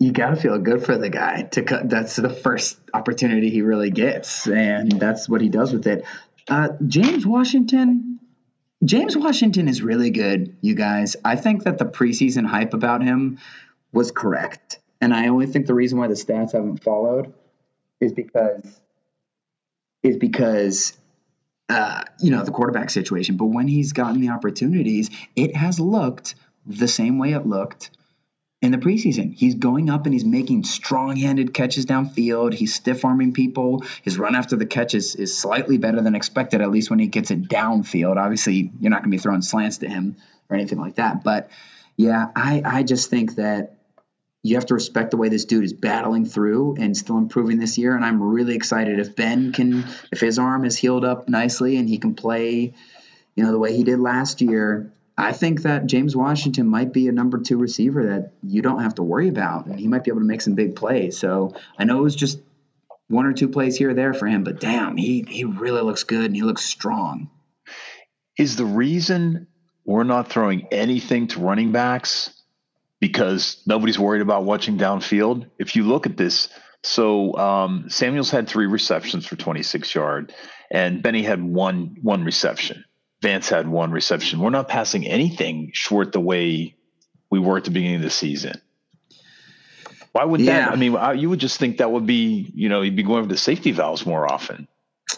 [0.00, 1.88] you got to feel good for the guy to cut.
[1.88, 6.04] That's the first opportunity he really gets, and that's what he does with it.
[6.48, 8.20] Uh, James Washington.
[8.84, 11.16] James Washington is really good, you guys.
[11.24, 13.38] I think that the preseason hype about him
[13.92, 14.78] was correct.
[15.00, 17.32] And I only think the reason why the stats haven't followed
[18.00, 18.80] is because
[20.02, 20.96] is because
[21.70, 23.36] uh, you know the quarterback situation.
[23.36, 26.34] But when he's gotten the opportunities, it has looked
[26.66, 27.90] the same way it looked
[28.64, 29.34] in the preseason.
[29.34, 32.54] He's going up and he's making strong handed catches downfield.
[32.54, 33.84] He's stiff arming people.
[34.02, 37.06] His run after the catch is, is slightly better than expected, at least when he
[37.06, 38.16] gets it downfield.
[38.16, 40.16] Obviously, you're not going to be throwing slants to him
[40.48, 41.22] or anything like that.
[41.22, 41.50] But
[41.96, 43.76] yeah, I, I just think that
[44.42, 47.76] you have to respect the way this dude is battling through and still improving this
[47.76, 47.94] year.
[47.94, 51.88] And I'm really excited if Ben can, if his arm is healed up nicely and
[51.88, 52.74] he can play,
[53.34, 57.08] you know, the way he did last year I think that James Washington might be
[57.08, 60.10] a number two receiver that you don't have to worry about, and he might be
[60.10, 61.18] able to make some big plays.
[61.18, 62.40] So I know it was just
[63.08, 66.02] one or two plays here or there for him, but damn, he he really looks
[66.02, 67.30] good and he looks strong.
[68.36, 69.46] Is the reason
[69.84, 72.30] we're not throwing anything to running backs
[73.00, 75.48] because nobody's worried about watching downfield?
[75.58, 76.48] If you look at this,
[76.82, 80.34] so um, Samuels had three receptions for 26 yard,
[80.72, 82.84] and Benny had one one reception.
[83.24, 84.38] Vance had one reception.
[84.38, 86.76] We're not passing anything short the way
[87.30, 88.60] we were at the beginning of the season.
[90.12, 90.66] Why would yeah.
[90.66, 90.72] that?
[90.72, 93.28] I mean, you would just think that would be, you know, you'd be going for
[93.30, 94.68] the safety valves more often.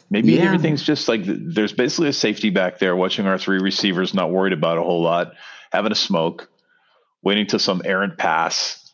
[0.09, 0.43] Maybe yeah.
[0.43, 4.53] everything's just like there's basically a safety back there watching our three receivers, not worried
[4.53, 5.33] about a whole lot,
[5.73, 6.49] having a smoke,
[7.25, 8.93] waiting till some errant pass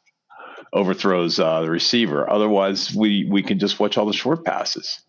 [0.72, 2.28] overthrows uh, the receiver.
[2.28, 5.02] Otherwise, we we can just watch all the short passes.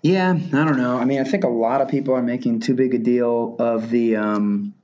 [0.00, 0.96] Yeah, I don't know.
[0.96, 3.90] I mean, I think a lot of people are making too big a deal of
[3.90, 4.74] the um,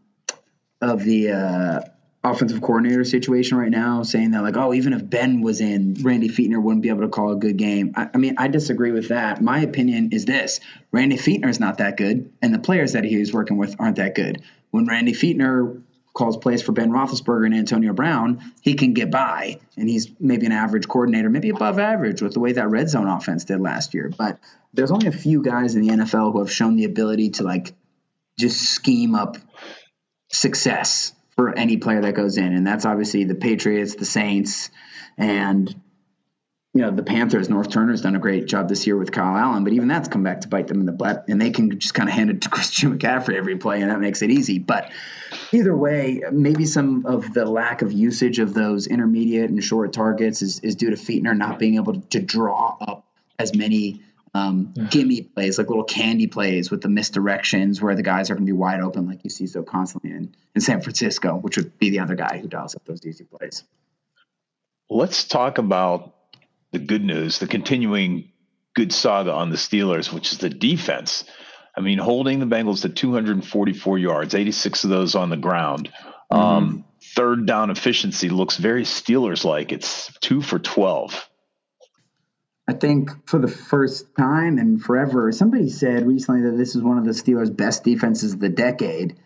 [0.80, 1.80] of the uh,
[2.22, 6.28] offensive coordinator situation right now, saying that like, oh, even if Ben was in, Randy
[6.28, 7.94] Fichtner wouldn't be able to call a good game.
[7.96, 9.40] I, I mean, I disagree with that.
[9.40, 10.60] My opinion is this:
[10.92, 13.96] Randy Fichtner is not that good, and the players that he was working with aren't
[13.96, 14.42] that good.
[14.70, 15.82] When Randy Fichtner
[16.18, 20.46] calls plays for Ben Roethlisberger and Antonio Brown, he can get by, and he's maybe
[20.46, 23.94] an average coordinator, maybe above average with the way that red zone offense did last
[23.94, 24.10] year.
[24.18, 24.40] But
[24.74, 27.72] there's only a few guys in the NFL who have shown the ability to like
[28.36, 29.36] just scheme up
[30.30, 34.70] success for any player that goes in, and that's obviously the Patriots, the Saints,
[35.16, 35.72] and
[36.74, 37.46] you know the Panthers.
[37.46, 40.24] Norv Turner's done a great job this year with Kyle Allen, but even that's come
[40.24, 42.42] back to bite them in the butt, and they can just kind of hand it
[42.42, 44.58] to Christian McCaffrey every play, and that makes it easy.
[44.58, 44.90] But
[45.52, 50.42] either way, maybe some of the lack of usage of those intermediate and short targets
[50.42, 53.06] is, is due to Fichtner not being able to draw up
[53.38, 54.02] as many
[54.34, 58.46] um, gimme plays, like little candy plays with the misdirections where the guys are going
[58.46, 61.78] to be wide open, like you see so constantly in, in San Francisco, which would
[61.78, 63.64] be the other guy who dials up those easy plays.
[64.90, 66.14] Let's talk about
[66.72, 68.30] the good news, the continuing
[68.74, 71.24] good saga on the Steelers, which is the defense.
[71.78, 75.92] I mean, holding the Bengals to 244 yards, 86 of those on the ground.
[76.32, 76.34] Mm-hmm.
[76.36, 79.70] Um, third down efficiency looks very Steelers like.
[79.70, 81.28] It's two for 12.
[82.66, 86.98] I think for the first time and forever, somebody said recently that this is one
[86.98, 89.16] of the Steelers' best defenses of the decade.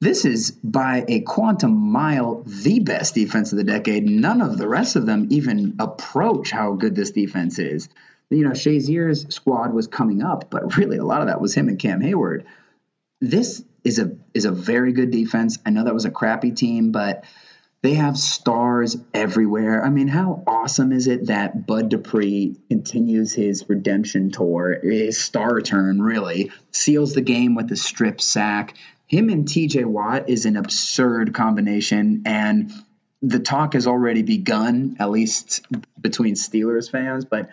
[0.00, 4.08] This is by a quantum mile the best defense of the decade.
[4.08, 7.90] None of the rest of them even approach how good this defense is.
[8.30, 11.68] You know, Shazier's squad was coming up, but really a lot of that was him
[11.68, 12.44] and Cam Heyward.
[13.20, 15.58] This is a is a very good defense.
[15.64, 17.24] I know that was a crappy team, but
[17.82, 19.84] they have stars everywhere.
[19.84, 25.60] I mean, how awesome is it that Bud Dupree continues his redemption tour, his star
[25.60, 28.74] turn, really, seals the game with a strip sack.
[29.06, 32.72] Him and TJ Watt is an absurd combination, and
[33.20, 35.66] the talk has already begun, at least
[36.00, 37.50] between Steelers fans, but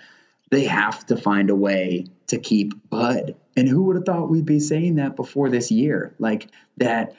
[0.52, 3.36] they have to find a way to keep Bud.
[3.58, 6.14] And who would have thought we'd be saying that before this year?
[6.20, 7.16] Like that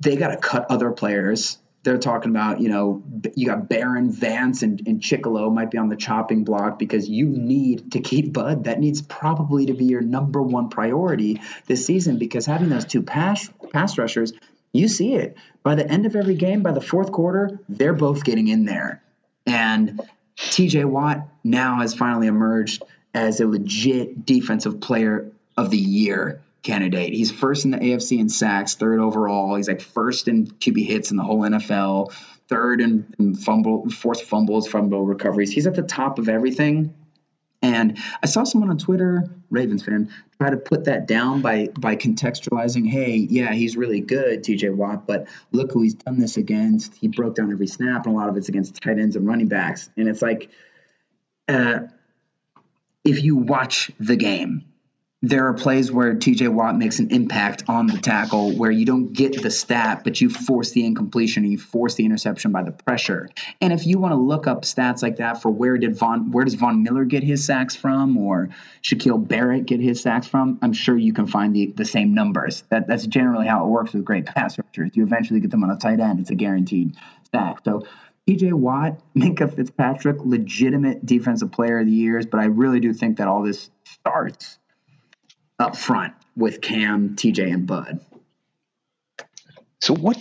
[0.00, 3.02] they got to cut other players they're talking about, you know,
[3.34, 7.26] you got Barron, Vance, and, and Chickillo might be on the chopping block because you
[7.26, 8.64] need to keep Bud.
[8.64, 13.02] That needs probably to be your number one priority this season because having those two
[13.02, 14.32] pass pass rushers,
[14.72, 15.36] you see it.
[15.62, 19.02] By the end of every game, by the fourth quarter, they're both getting in there.
[19.46, 20.00] And
[20.36, 27.12] TJ Watt now has finally emerged as a legit defensive player of the year candidate.
[27.12, 29.54] He's first in the AFC in sacks, third overall.
[29.54, 32.12] He's like first in QB hits in the whole NFL,
[32.48, 35.52] third in, in fumble, forced fumbles, fumble recoveries.
[35.52, 36.94] He's at the top of everything.
[37.64, 41.96] And I saw someone on Twitter, Ravens fan, try to put that down by by
[41.96, 46.94] contextualizing, hey, yeah, he's really good, TJ Watt, but look who he's done this against.
[46.94, 49.48] He broke down every snap, and a lot of it's against tight ends and running
[49.48, 49.88] backs.
[49.96, 50.50] And it's like,
[51.48, 51.80] uh,
[53.02, 54.66] if you watch the game,
[55.28, 59.12] there are plays where TJ Watt makes an impact on the tackle where you don't
[59.12, 62.72] get the stat, but you force the incompletion and you force the interception by the
[62.72, 63.30] pressure.
[63.60, 66.44] And if you want to look up stats like that for where did Von where
[66.44, 68.50] does Von Miller get his sacks from or
[68.82, 72.62] Shaquille Barrett get his sacks from, I'm sure you can find the, the same numbers.
[72.68, 74.90] That that's generally how it works with great pass rushers.
[74.94, 76.20] You eventually get them on a tight end.
[76.20, 76.96] It's a guaranteed
[77.32, 77.60] sack.
[77.64, 77.86] So
[78.28, 83.16] TJ Watt, Minkah Fitzpatrick, legitimate defensive player of the years, but I really do think
[83.16, 84.58] that all this starts
[85.58, 88.00] up front with Cam, TJ, and Bud.
[89.80, 90.16] So what?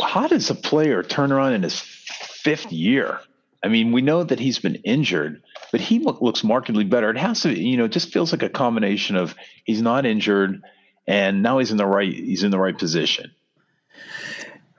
[0.00, 3.20] How does a player turn around in his fifth year?
[3.62, 5.42] I mean, we know that he's been injured,
[5.72, 7.10] but he look, looks markedly better.
[7.10, 10.04] It has to, be, you know, it just feels like a combination of he's not
[10.04, 10.62] injured,
[11.06, 13.30] and now he's in the right he's in the right position.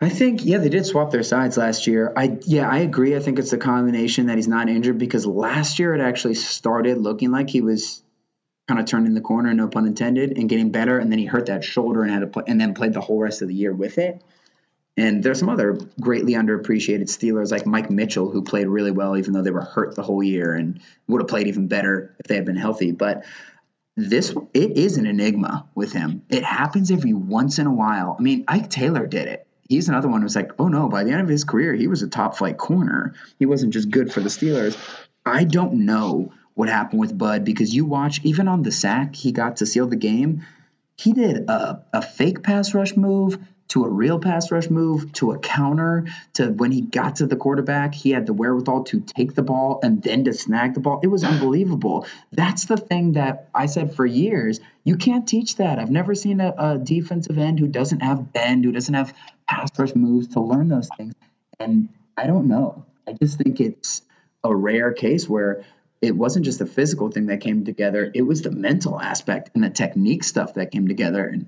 [0.01, 2.11] I think yeah, they did swap their sides last year.
[2.15, 3.15] I yeah, I agree.
[3.15, 6.97] I think it's a combination that he's not injured because last year it actually started
[6.97, 8.03] looking like he was
[8.67, 10.97] kind of turning the corner, no pun intended, and getting better.
[10.97, 13.19] And then he hurt that shoulder and had to play, and then played the whole
[13.19, 14.23] rest of the year with it.
[14.97, 19.33] And there's some other greatly underappreciated Steelers like Mike Mitchell who played really well even
[19.33, 22.35] though they were hurt the whole year and would have played even better if they
[22.35, 22.91] had been healthy.
[22.91, 23.25] But
[23.97, 26.21] this it is an enigma with him.
[26.29, 28.15] It happens every once in a while.
[28.17, 29.45] I mean, Ike Taylor did it.
[29.67, 32.01] He's another one who's like, oh no, by the end of his career, he was
[32.01, 33.15] a top flight corner.
[33.37, 34.77] He wasn't just good for the Steelers.
[35.25, 39.31] I don't know what happened with Bud because you watch even on the sack he
[39.31, 40.45] got to seal the game.
[40.97, 43.37] He did a, a fake pass rush move
[43.67, 47.35] to a real pass rush move to a counter to when he got to the
[47.35, 50.99] quarterback, he had the wherewithal to take the ball and then to snag the ball.
[51.03, 52.05] It was unbelievable.
[52.31, 54.59] That's the thing that I said for years.
[54.83, 55.79] You can't teach that.
[55.79, 59.13] I've never seen a, a defensive end who doesn't have bend, who doesn't have
[59.47, 61.13] pass rush moves to learn those things.
[61.59, 62.85] And I don't know.
[63.07, 64.03] I just think it's
[64.43, 65.65] a rare case where
[66.05, 69.63] it wasn't just the physical thing that came together, it was the mental aspect and
[69.63, 71.25] the technique stuff that came together.
[71.25, 71.47] And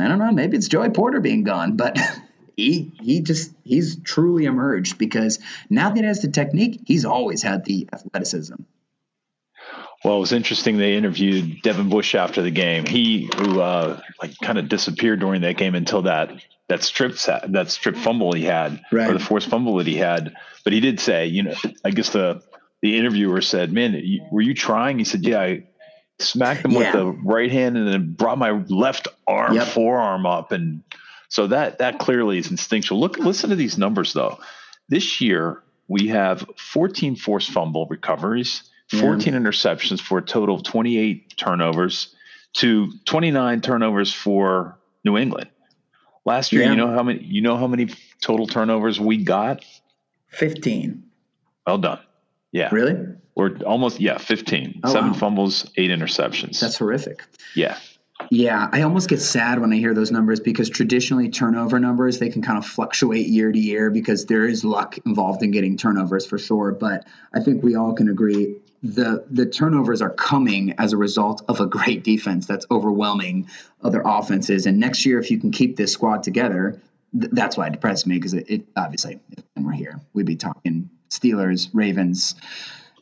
[0.00, 1.98] I don't know, maybe it's Joey Porter being gone, but
[2.56, 7.42] he he just he's truly emerged because now that he has the technique, he's always
[7.42, 8.56] had the athleticism.
[10.04, 10.78] Well, it was interesting.
[10.78, 12.86] They interviewed Devin Bush after the game.
[12.86, 16.32] He who uh, like kind of disappeared during that game until that
[16.68, 19.10] that strip that strip fumble he had right.
[19.10, 20.34] or the forced fumble that he had.
[20.64, 22.42] But he did say, you know, I guess the
[22.82, 25.64] the interviewer said, "Man, were you trying?" He said, "Yeah, I
[26.22, 26.78] smacked him yeah.
[26.78, 29.66] with the right hand and then brought my left arm yep.
[29.68, 30.82] forearm up and
[31.28, 34.38] so that that clearly is instinctual look listen to these numbers though
[34.88, 39.40] this year we have 14 forced fumble recoveries 14 yeah.
[39.40, 42.14] interceptions for a total of 28 turnovers
[42.54, 45.48] to 29 turnovers for new england
[46.24, 46.70] last year yeah.
[46.70, 47.88] you know how many you know how many
[48.20, 49.64] total turnovers we got
[50.28, 51.04] 15
[51.66, 52.00] well done
[52.52, 52.68] yeah.
[52.72, 53.06] Really?
[53.34, 55.16] Or almost yeah 15 oh, seven wow.
[55.16, 56.60] fumbles eight interceptions.
[56.60, 57.22] That's horrific.
[57.54, 57.78] Yeah.
[58.30, 62.28] Yeah i almost get sad when i hear those numbers because traditionally turnover numbers they
[62.28, 66.26] can kind of fluctuate year to year because there is luck involved in getting turnovers
[66.26, 66.72] for sure.
[66.72, 71.42] But i think we all can agree the the turnovers are coming as a result
[71.48, 73.48] of a great defense that's overwhelming
[73.82, 74.66] other offenses.
[74.66, 76.80] And next year if you can keep this squad together
[77.18, 80.36] th- that's why it depresses me because it, it obviously if we're here we'd be
[80.36, 82.34] talking steelers ravens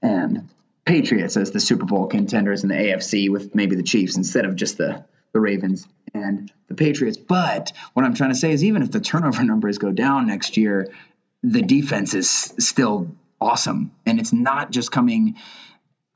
[0.02, 0.48] and
[0.84, 4.56] Patriots as the Super Bowl contenders in the AFC with maybe the Chiefs instead of
[4.56, 7.16] just the the Ravens and the Patriots.
[7.16, 10.56] But what I'm trying to say is even if the turnover numbers go down next
[10.56, 10.92] year,
[11.42, 13.92] the defense is still awesome.
[14.06, 15.36] And it's not just coming.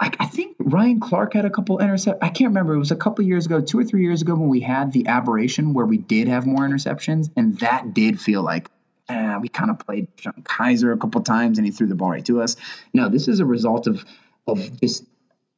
[0.00, 2.22] I, I think Ryan Clark had a couple intercept.
[2.22, 2.74] I can't remember.
[2.74, 5.06] It was a couple years ago, two or three years ago, when we had the
[5.06, 8.68] aberration where we did have more interceptions, and that did feel like
[9.08, 12.10] eh, we kind of played DeShone Kizer a couple times and he threw the ball
[12.10, 12.56] right to us.
[12.92, 14.04] No, this is a result of
[14.46, 15.04] of just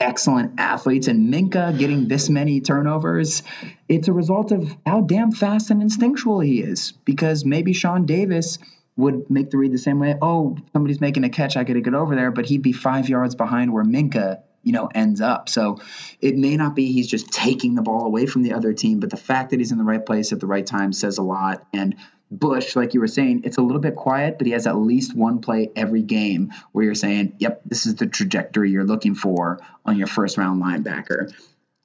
[0.00, 3.42] excellent athletes and Minkah getting this many turnovers.
[3.88, 6.92] It's a result of how damn fast and instinctual he is.
[7.04, 8.58] Because maybe Sean Davis
[8.96, 10.16] would make the read the same way.
[10.20, 13.08] Oh, somebody's making a catch, I got to get over there, but he'd be five
[13.08, 15.48] yards behind where Minkah you know ends up.
[15.48, 15.80] So
[16.20, 19.10] it may not be he's just taking the ball away from the other team, but
[19.10, 21.66] the fact that he's in the right place at the right time says a lot.
[21.72, 21.96] And
[22.38, 25.14] Bush, like you were saying, it's a little bit quiet, but he has at least
[25.14, 29.60] one play every game where you're saying, yep, this is the trajectory you're looking for
[29.84, 31.32] on your first round linebacker.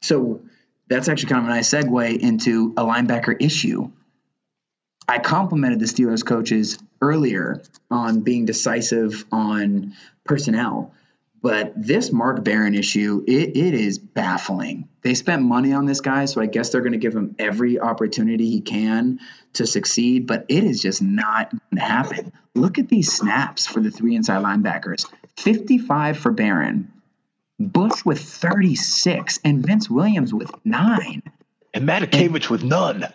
[0.01, 0.41] So
[0.87, 3.91] that's actually kind of a nice segue into a linebacker issue.
[5.07, 10.93] I complimented the Steelers coaches earlier on being decisive on personnel.
[11.41, 14.89] But this Mark Barron issue, it, it is baffling.
[15.01, 17.79] They spent money on this guy, so I guess they're going to give him every
[17.79, 19.19] opportunity he can
[19.53, 22.33] to succeed, but it is just not going to happen.
[22.55, 25.05] Look at these snaps for the three inside linebackers
[25.37, 26.91] 55 for Barron,
[27.57, 31.23] Bush with 36, and Vince Williams with nine.
[31.73, 33.05] And Matakevich with none.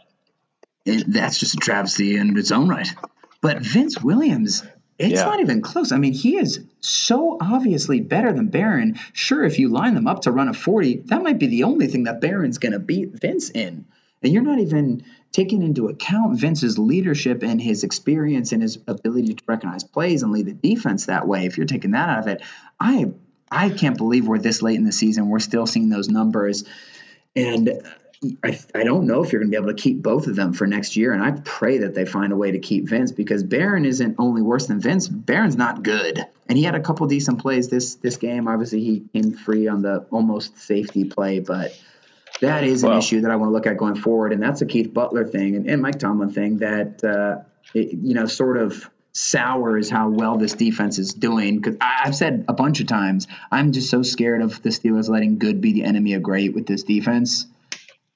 [0.87, 2.89] That's just a travesty in its own right.
[3.41, 4.63] But Vince Williams,
[4.99, 5.25] it's yeah.
[5.25, 5.91] not even close.
[5.91, 8.99] I mean, he is so obviously better than Barron.
[9.13, 11.89] Sure, if you line them up to run a 40, that might be the only
[11.89, 13.85] thing that Barron's going to beat Vince in.
[14.23, 19.35] And you're not even taking into account Vince's leadership and his experience and his ability
[19.35, 21.45] to recognize plays and lead the defense that way.
[21.45, 22.43] If you're taking that out of it,
[22.79, 23.11] I
[23.51, 25.29] I can't believe we're this late in the season.
[25.29, 26.65] We're still seeing those numbers.
[27.37, 27.83] And
[28.43, 30.53] I, I don't know if you're going to be able to keep both of them
[30.53, 31.13] for next year.
[31.13, 34.43] And I pray that they find a way to keep Vince because Barron isn't only
[34.43, 35.09] worse than Vince.
[35.09, 38.49] Barron's not good, and he had a couple decent plays this this game.
[38.49, 41.79] Obviously, he came free on the almost safety play, but
[42.41, 44.33] that is an well, issue that I want to look at going forward.
[44.33, 48.15] And that's a Keith Butler thing and, and Mike Tomlin thing that uh, it, you
[48.15, 51.57] know sort of sours how well this defense is doing.
[51.57, 55.39] Because I've said a bunch of times, I'm just so scared of the Steelers letting
[55.39, 57.47] good be the enemy of great with this defense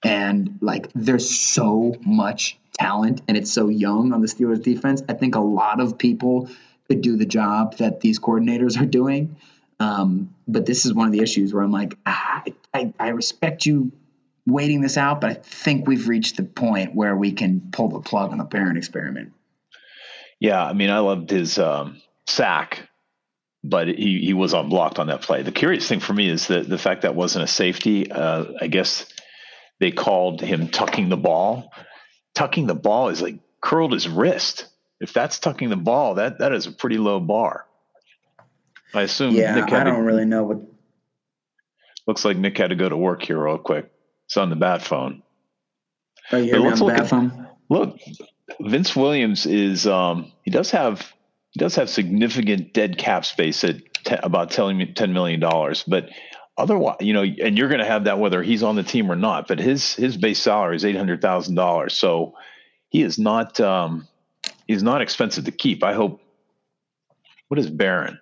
[0.04, 5.02] and like there's so much talent and it's so young on the Steelers defense.
[5.08, 6.48] I think a lot of people
[6.88, 9.36] could do the job that these coordinators are doing.
[9.80, 12.42] Um, but this is one of the issues where I'm like, ah,
[12.74, 13.92] I, I respect you
[14.46, 18.00] waiting this out, but I think we've reached the point where we can pull the
[18.00, 19.32] plug on the Barron experiment.
[20.40, 22.88] Yeah, I mean, I loved his um, sack,
[23.62, 25.42] but he, he was unblocked on that play.
[25.42, 28.10] The curious thing for me is that the fact that wasn't a safety.
[28.10, 29.06] Uh, I guess
[29.80, 31.72] they called him tucking the ball.
[32.34, 34.66] Tucking the ball is like curled his wrist.
[35.00, 37.66] If that's tucking the ball, that that is a pretty low bar.
[38.94, 39.34] I assume.
[39.34, 40.58] Yeah, Nick had I don't really know what.
[42.06, 43.90] Looks like Nick had to go to work here real quick.
[44.26, 45.22] It's on the bat phone.
[46.32, 47.46] Oh, you hear the look bat at- phone?
[47.70, 47.98] Look,
[48.60, 51.00] Vince Williams is um, he does have
[51.50, 55.84] he does have significant dead cap space at te- about telling me ten million dollars,
[55.86, 56.08] but
[56.58, 59.16] otherwise, you know, and you're going to have that whether he's on the team or
[59.16, 59.48] not.
[59.48, 62.34] But his his base salary is eight hundred thousand dollars, so
[62.90, 64.06] he is not um,
[64.66, 65.82] he's not expensive to keep.
[65.84, 66.20] I hope.
[67.48, 68.18] What is Barron?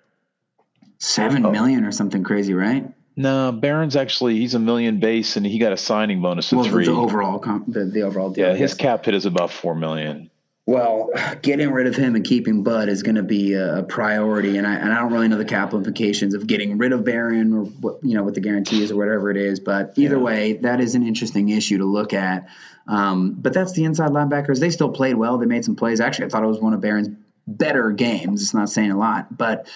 [0.99, 1.51] Seven Oh.
[1.51, 2.85] million or something crazy, right?
[3.17, 6.67] No, Barron's actually he's a million base and he got a signing bonus of Well,
[6.67, 6.85] three.
[6.85, 8.47] the overall comp, the, the overall deal.
[8.49, 10.29] yeah, his cap hit is about four million.
[10.67, 11.11] Well,
[11.41, 14.75] getting rid of him and keeping Bud is going to be a priority, and I
[14.75, 17.99] and I don't really know the capital implications of getting rid of Barron or what
[18.03, 19.61] you know what the guarantee is or whatever it is.
[19.61, 20.21] But either Yeah.
[20.21, 22.49] way, that is an interesting issue to look at.
[22.85, 24.59] Um, but that's the inside linebackers.
[24.59, 25.37] They still played well.
[25.37, 26.01] They made some plays.
[26.01, 27.09] Actually, I thought it was one of Barron's
[27.47, 28.41] better games.
[28.41, 29.67] It's not saying a lot, but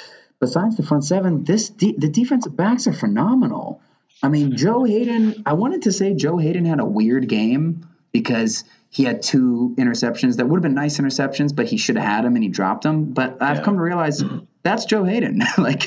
[0.42, 3.80] besides the front seven, this de- the defensive backs are phenomenal.
[4.22, 5.44] I mean, Joe Haden.
[5.46, 10.36] I wanted to say Joe Haden had a weird game because he had two interceptions
[10.36, 12.84] that would have been nice interceptions, but he should have had them and he dropped
[12.84, 13.14] them.
[13.14, 14.22] But I've come to realize
[14.64, 15.42] that's Joe Haden.
[15.58, 15.84] like,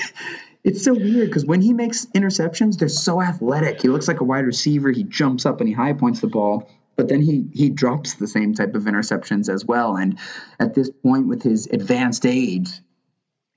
[0.65, 3.83] it's so weird because when he makes interceptions, they're so athletic.
[3.83, 4.91] He looks like a wide receiver.
[4.91, 6.71] He jumps up and he high points the ball.
[6.97, 9.97] But then he he drops the same type of interceptions as well.
[9.97, 10.19] And
[10.59, 12.71] at this point, with his advanced age,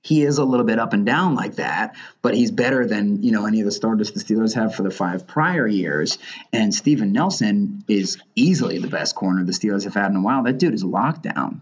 [0.08, 3.30] he is a little bit up and down like that, but he's better than you
[3.30, 6.16] know any of the starters the Steelers have for the five prior years.
[6.50, 10.44] And Steven Nelson is easily the best corner the Steelers have had in a while.
[10.44, 11.60] That dude is locked down.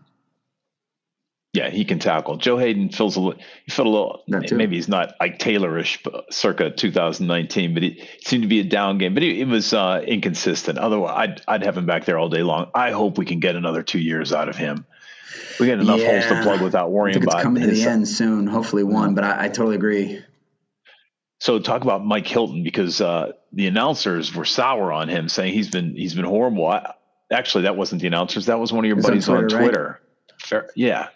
[1.54, 2.36] Yeah, he can tackle.
[2.36, 3.40] Joe Haden feels a little.
[3.64, 4.22] He felt a little.
[4.28, 8.98] Maybe he's not like Taylorish, but circa 2019, but he seemed to be a down
[8.98, 9.14] game.
[9.14, 10.78] But he, it was uh, inconsistent.
[10.78, 12.70] Otherwise, I'd I'd have him back there all day long.
[12.74, 14.86] I hope we can get another two years out of him.
[15.58, 18.46] We got enough holes to plug without worrying about coming to the end soon.
[18.46, 20.22] Hopefully one, but I, I totally agree.
[21.38, 25.70] So talk about Mike Hilton because uh, the announcers were sour on him, saying he's
[25.70, 26.66] been he's been horrible.
[26.66, 26.94] I,
[27.30, 28.46] actually, that wasn't the announcers.
[28.46, 30.40] That was one of your It's on buddies on Twitter, right?
[30.40, 31.08] Fair, yeah.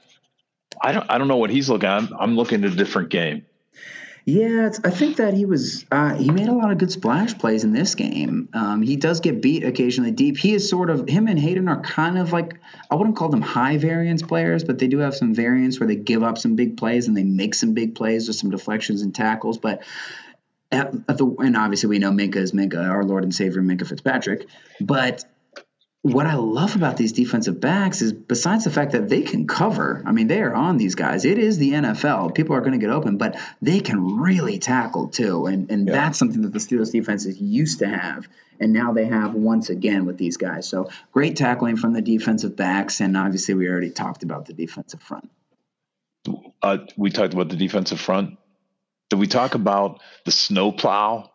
[0.80, 1.88] I don't I don't know what he's looking.
[1.88, 3.46] I'm, I'm looking at a different game.
[4.26, 7.64] Yeah, I think that he was uh, he made a lot of good splash plays
[7.64, 8.48] in this game.
[8.52, 10.36] Um, he does get beat occasionally deep.
[10.36, 12.58] He is sort of him and Haden are kind of like
[12.90, 15.96] I wouldn't call them high variance players, but they do have some variance where they
[15.96, 19.14] give up some big plays and they make some big plays with some deflections and
[19.14, 19.58] tackles.
[19.58, 19.82] But
[20.70, 23.86] at, at the and obviously we know Minkah is Minkah, our Lord and Savior Minkah
[23.86, 24.46] Fitzpatrick.
[24.80, 25.24] But
[26.02, 30.02] what I love about these defensive backs is besides the fact that they can cover,
[30.06, 31.26] I mean, they are on these guys.
[31.26, 32.34] It is the NFL.
[32.34, 35.44] People are going to get open, but they can really tackle too.
[35.46, 35.92] And, and Yeah.
[35.92, 38.26] that's something that the Steelers defenses used to have.
[38.58, 40.66] And now they have once again with these guys.
[40.66, 43.00] So great tackling from the defensive backs.
[43.00, 45.30] And obviously, we already talked about the defensive front.
[46.62, 48.38] Uh, we talked about the defensive front.
[49.10, 51.30] Did we talk about the snowplow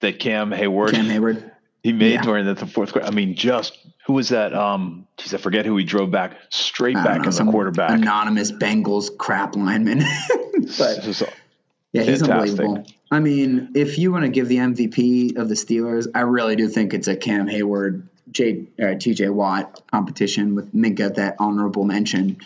[0.00, 1.50] that Cam Heyward Cam Heyward.
[1.88, 2.22] He made Yeah.
[2.22, 3.08] during the, the fourth quarter?
[3.08, 4.52] I mean, just who was that?
[4.52, 7.92] Um, geez, I forget who he drove back straight back know, the some quarterback.
[7.92, 10.00] Anonymous Bengals crap lineman.
[10.78, 11.02] but
[11.94, 12.30] Yeah, he's Fantastic.
[12.30, 12.84] unbelievable.
[13.10, 16.68] I mean, if you want to give the MVP of the Steelers, I really do
[16.68, 22.36] think it's a Cam Heyward, J, uh, TJ Watt competition with Minkah, that honorable mention,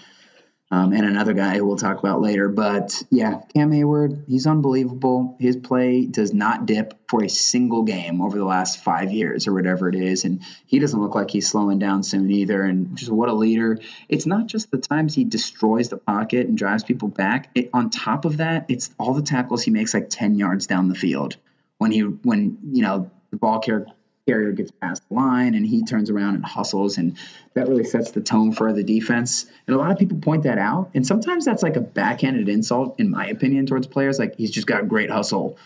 [0.73, 2.49] um, and another guy who we'll talk about later.
[2.49, 5.37] But yeah, Cam Heyward, he's unbelievable.
[5.39, 9.53] His play does not dip for a single game over the last five years or
[9.53, 10.25] whatever it is.
[10.25, 12.63] And he doesn't look like he's slowing down soon either.
[12.63, 13.81] And just what a leader.
[14.09, 17.51] It's not just the times he destroys the pocket and drives people back.
[17.55, 20.89] It, on top of that, it's all the tackles he makes like 10 yards down
[20.89, 21.37] the field
[21.77, 23.89] when he, when, you know, the ball carrier,
[24.27, 26.99] carrier gets past the line and he turns around and hustles.
[26.99, 27.17] And
[27.55, 29.47] that really sets the tone for the defense.
[29.67, 30.91] And a lot of people point that out.
[30.95, 34.19] And sometimes that's like a backhanded insult, in my opinion, towards players.
[34.19, 35.59] Like he's just got great hustle.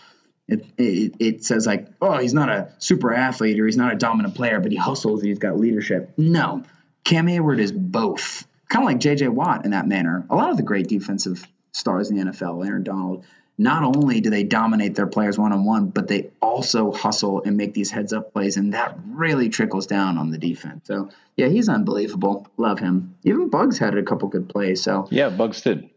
[0.47, 3.97] It, it, it says like, oh, he's not a super athlete or he's not a
[3.97, 5.19] dominant player, but he hustles.
[5.19, 6.13] And he's got leadership.
[6.17, 6.63] No,
[7.03, 8.47] Cam Heyward is both.
[8.69, 9.29] Kind of like J.J.
[9.29, 10.25] Watt in that manner.
[10.29, 13.23] A lot of the great defensive stars in the NFL, Aaron Donald,
[13.57, 17.57] not only do they dominate their players one on one, but they also hustle and
[17.57, 20.87] make these heads up plays, and that really trickles down on the defense.
[20.87, 22.47] So yeah, he's unbelievable.
[22.57, 23.15] Love him.
[23.23, 24.83] Even Bugs had a couple good plays.
[24.83, 25.89] So yeah, Bugs did.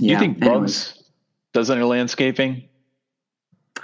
[0.00, 0.14] Yeah.
[0.14, 0.60] you think anyways.
[0.60, 1.02] Bugs
[1.52, 2.68] does any landscaping?
[3.76, 3.82] Is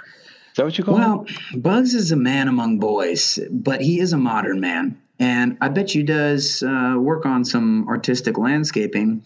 [0.55, 1.61] that what you call Well, it?
[1.61, 4.99] Bugs is a man among boys, but he is a modern man.
[5.19, 9.23] And I bet you does uh, work on some artistic landscaping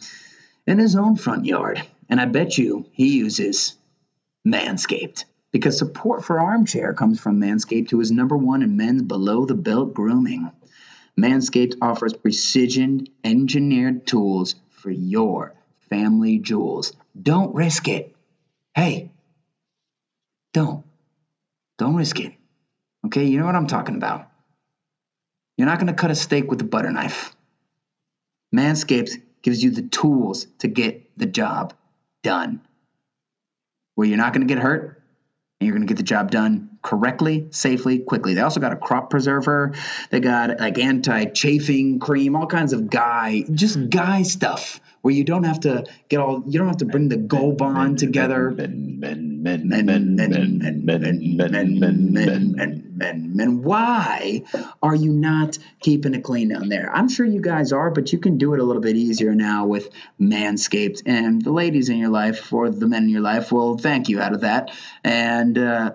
[0.68, 1.82] in his own front yard.
[2.12, 3.78] And I bet you he uses
[4.46, 9.46] Manscaped because support for Armchair comes from Manscaped, who is number one in men's below
[9.46, 10.52] the belt grooming.
[11.18, 15.56] Manscaped offers precision engineered tools for your
[15.90, 16.92] family jewels.
[17.20, 18.14] Don't risk it.
[18.76, 19.12] Hey,
[20.54, 20.84] don't.
[21.78, 22.34] Don't risk it.
[23.06, 24.28] Okay, you know what I'm talking about.
[25.58, 27.34] You're not going to cut a steak with a butter knife.
[28.54, 31.74] Manscaped gives you the tools to get the job
[32.24, 32.62] done.
[33.96, 35.04] Where you're not going to get hurt
[35.60, 38.34] and you're going to get the job done correctly, safely, quickly.
[38.34, 39.74] They also got a crop preserver.
[40.10, 45.44] They got like anti-chafing cream, all kinds of guy, just guy stuff where you don't
[45.44, 48.52] have to get all you don't have to bring the go bond together.
[48.52, 53.36] Men, men, men, Men, men, men, men, men, men, men, men, men, men, men, men.
[53.36, 53.64] men.
[53.64, 54.44] Why
[54.84, 56.96] are you not keeping it clean down there?
[56.96, 59.66] I'm sure you guys are, but you can do it a little bit easier now
[59.66, 59.90] with
[60.20, 61.02] Manscaped.
[61.08, 64.22] And the ladies in your life or the men in your life will thank you
[64.22, 64.72] out of that.
[65.04, 65.94] And uh,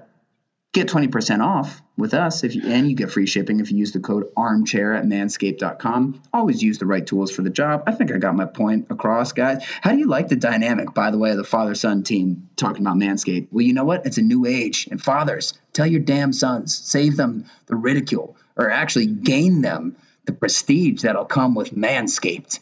[0.76, 3.92] get 20% off with us if you, and you get free shipping if you use
[3.92, 7.84] the code armchair at manscaped.com always use the right tools for the job.
[7.86, 9.64] I think i got my point across guys.
[9.80, 12.98] How do you like the dynamic by the way of the father-son team talking about
[12.98, 13.48] manscaped?
[13.50, 14.04] Well you know what?
[14.04, 18.70] It's a new age and fathers tell your damn sons save them the ridicule or
[18.70, 19.96] actually gain them
[20.26, 22.60] the prestige that'll come with manscaped.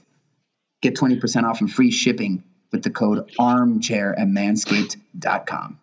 [0.83, 5.81] Get 20% off and free shipping with the code armchair at manscaped.com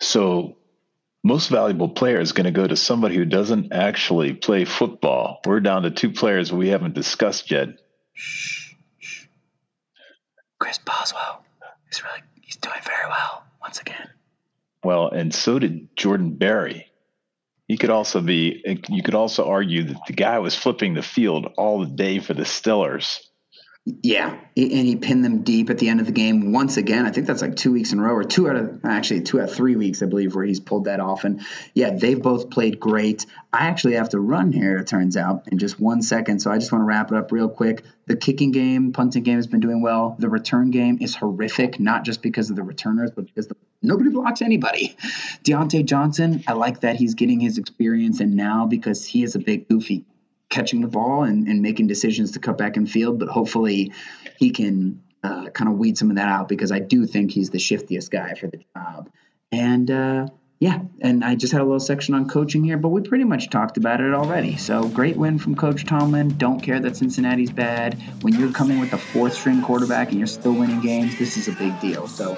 [0.00, 0.56] So,
[1.22, 5.40] most valuable player is going to go to somebody who doesn't actually play football.
[5.46, 7.68] We're down to two players we haven't discussed yet.
[10.58, 11.44] Chris Boswell
[11.90, 14.08] is really he's doing very well once again.
[14.84, 16.88] Well, and so did Jordan Berry.
[17.68, 18.62] He could also be.
[18.88, 22.34] You could also argue that the guy was flipping the field all the day for
[22.34, 23.20] the Stillers.
[23.84, 27.04] Yeah, and he pinned them deep at the end of the game once again.
[27.04, 29.40] I think that's like two weeks in a row, or two out of actually two
[29.40, 31.24] out of three weeks, I believe, where he's pulled that off.
[31.24, 31.40] And
[31.74, 33.26] yeah, they've both played great.
[33.52, 36.38] I actually have to run here, it turns out, in just one second.
[36.38, 37.82] So I just want to wrap it up real quick.
[38.06, 40.14] The kicking game, punting game has been doing well.
[40.16, 44.10] The return game is horrific, not just because of the returners, but because the, nobody
[44.10, 44.96] blocks anybody.
[45.42, 49.40] Diontae Johnson, I like that he's getting his experience, and now because he is a
[49.40, 50.04] big goofy
[50.52, 53.92] catching the ball and, and making decisions to cut back in field, but hopefully
[54.38, 57.50] he can uh, kind of weed some of that out because I do think he's
[57.50, 59.08] the shiftiest guy for the job.
[59.50, 60.26] And uh,
[60.60, 63.50] yeah, and I just had a little section on coaching here, but we pretty much
[63.50, 64.56] talked about it already.
[64.56, 66.36] So great win from Coach Tomlin.
[66.38, 67.94] Don't care that Cincinnati's bad.
[68.20, 71.48] When you're coming with a fourth string quarterback and you're still winning games, this is
[71.48, 72.06] a big deal.
[72.06, 72.36] So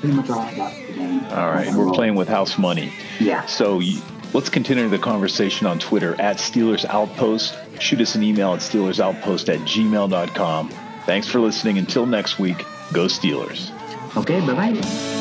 [0.00, 1.24] pretty much all about the game.
[1.26, 2.92] All right, we're playing with house money.
[3.20, 3.44] Yeah.
[3.46, 4.00] So you,
[4.32, 7.56] let's continue the conversation on Twitter at Steelers Outpost.
[7.80, 10.70] Shoot us an email at SteelersOutpost at gmail.com.
[11.06, 11.78] Thanks for listening.
[11.78, 12.58] Until next week,
[12.92, 13.70] go Steelers.
[14.16, 15.18] Okay, bye bye.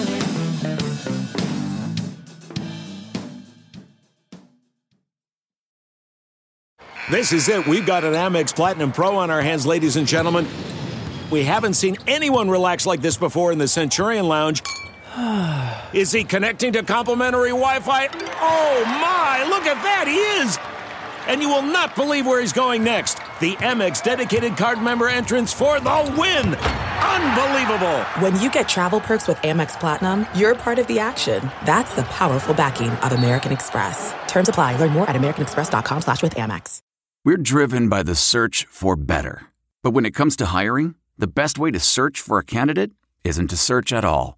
[7.10, 7.66] This is it.
[7.66, 10.46] We've got an Amex Platinum Pro on our hands, ladies and gentlemen.
[11.32, 14.62] We haven't seen anyone relax like this before in the Centurion Lounge.
[15.94, 18.08] Is he connecting to complimentary Wi Fi?
[18.08, 20.60] Oh my, look at that, he is!
[21.28, 23.18] And you will not believe where he's going next.
[23.40, 26.54] The Amex dedicated card member entrance for the win!
[26.56, 28.04] Unbelievable!
[28.22, 31.42] When you get travel perks with Amex Platinum, you're part of the action.
[31.66, 34.14] That's the powerful backing of American Express.
[34.28, 34.78] Terms apply.
[34.78, 36.80] Learn more at americanexpress.com slash with Amex.
[37.26, 39.48] We're driven by the search for better.
[39.84, 42.92] But when it comes to hiring, the best way to search for a candidate
[43.24, 44.38] isn't to search at all.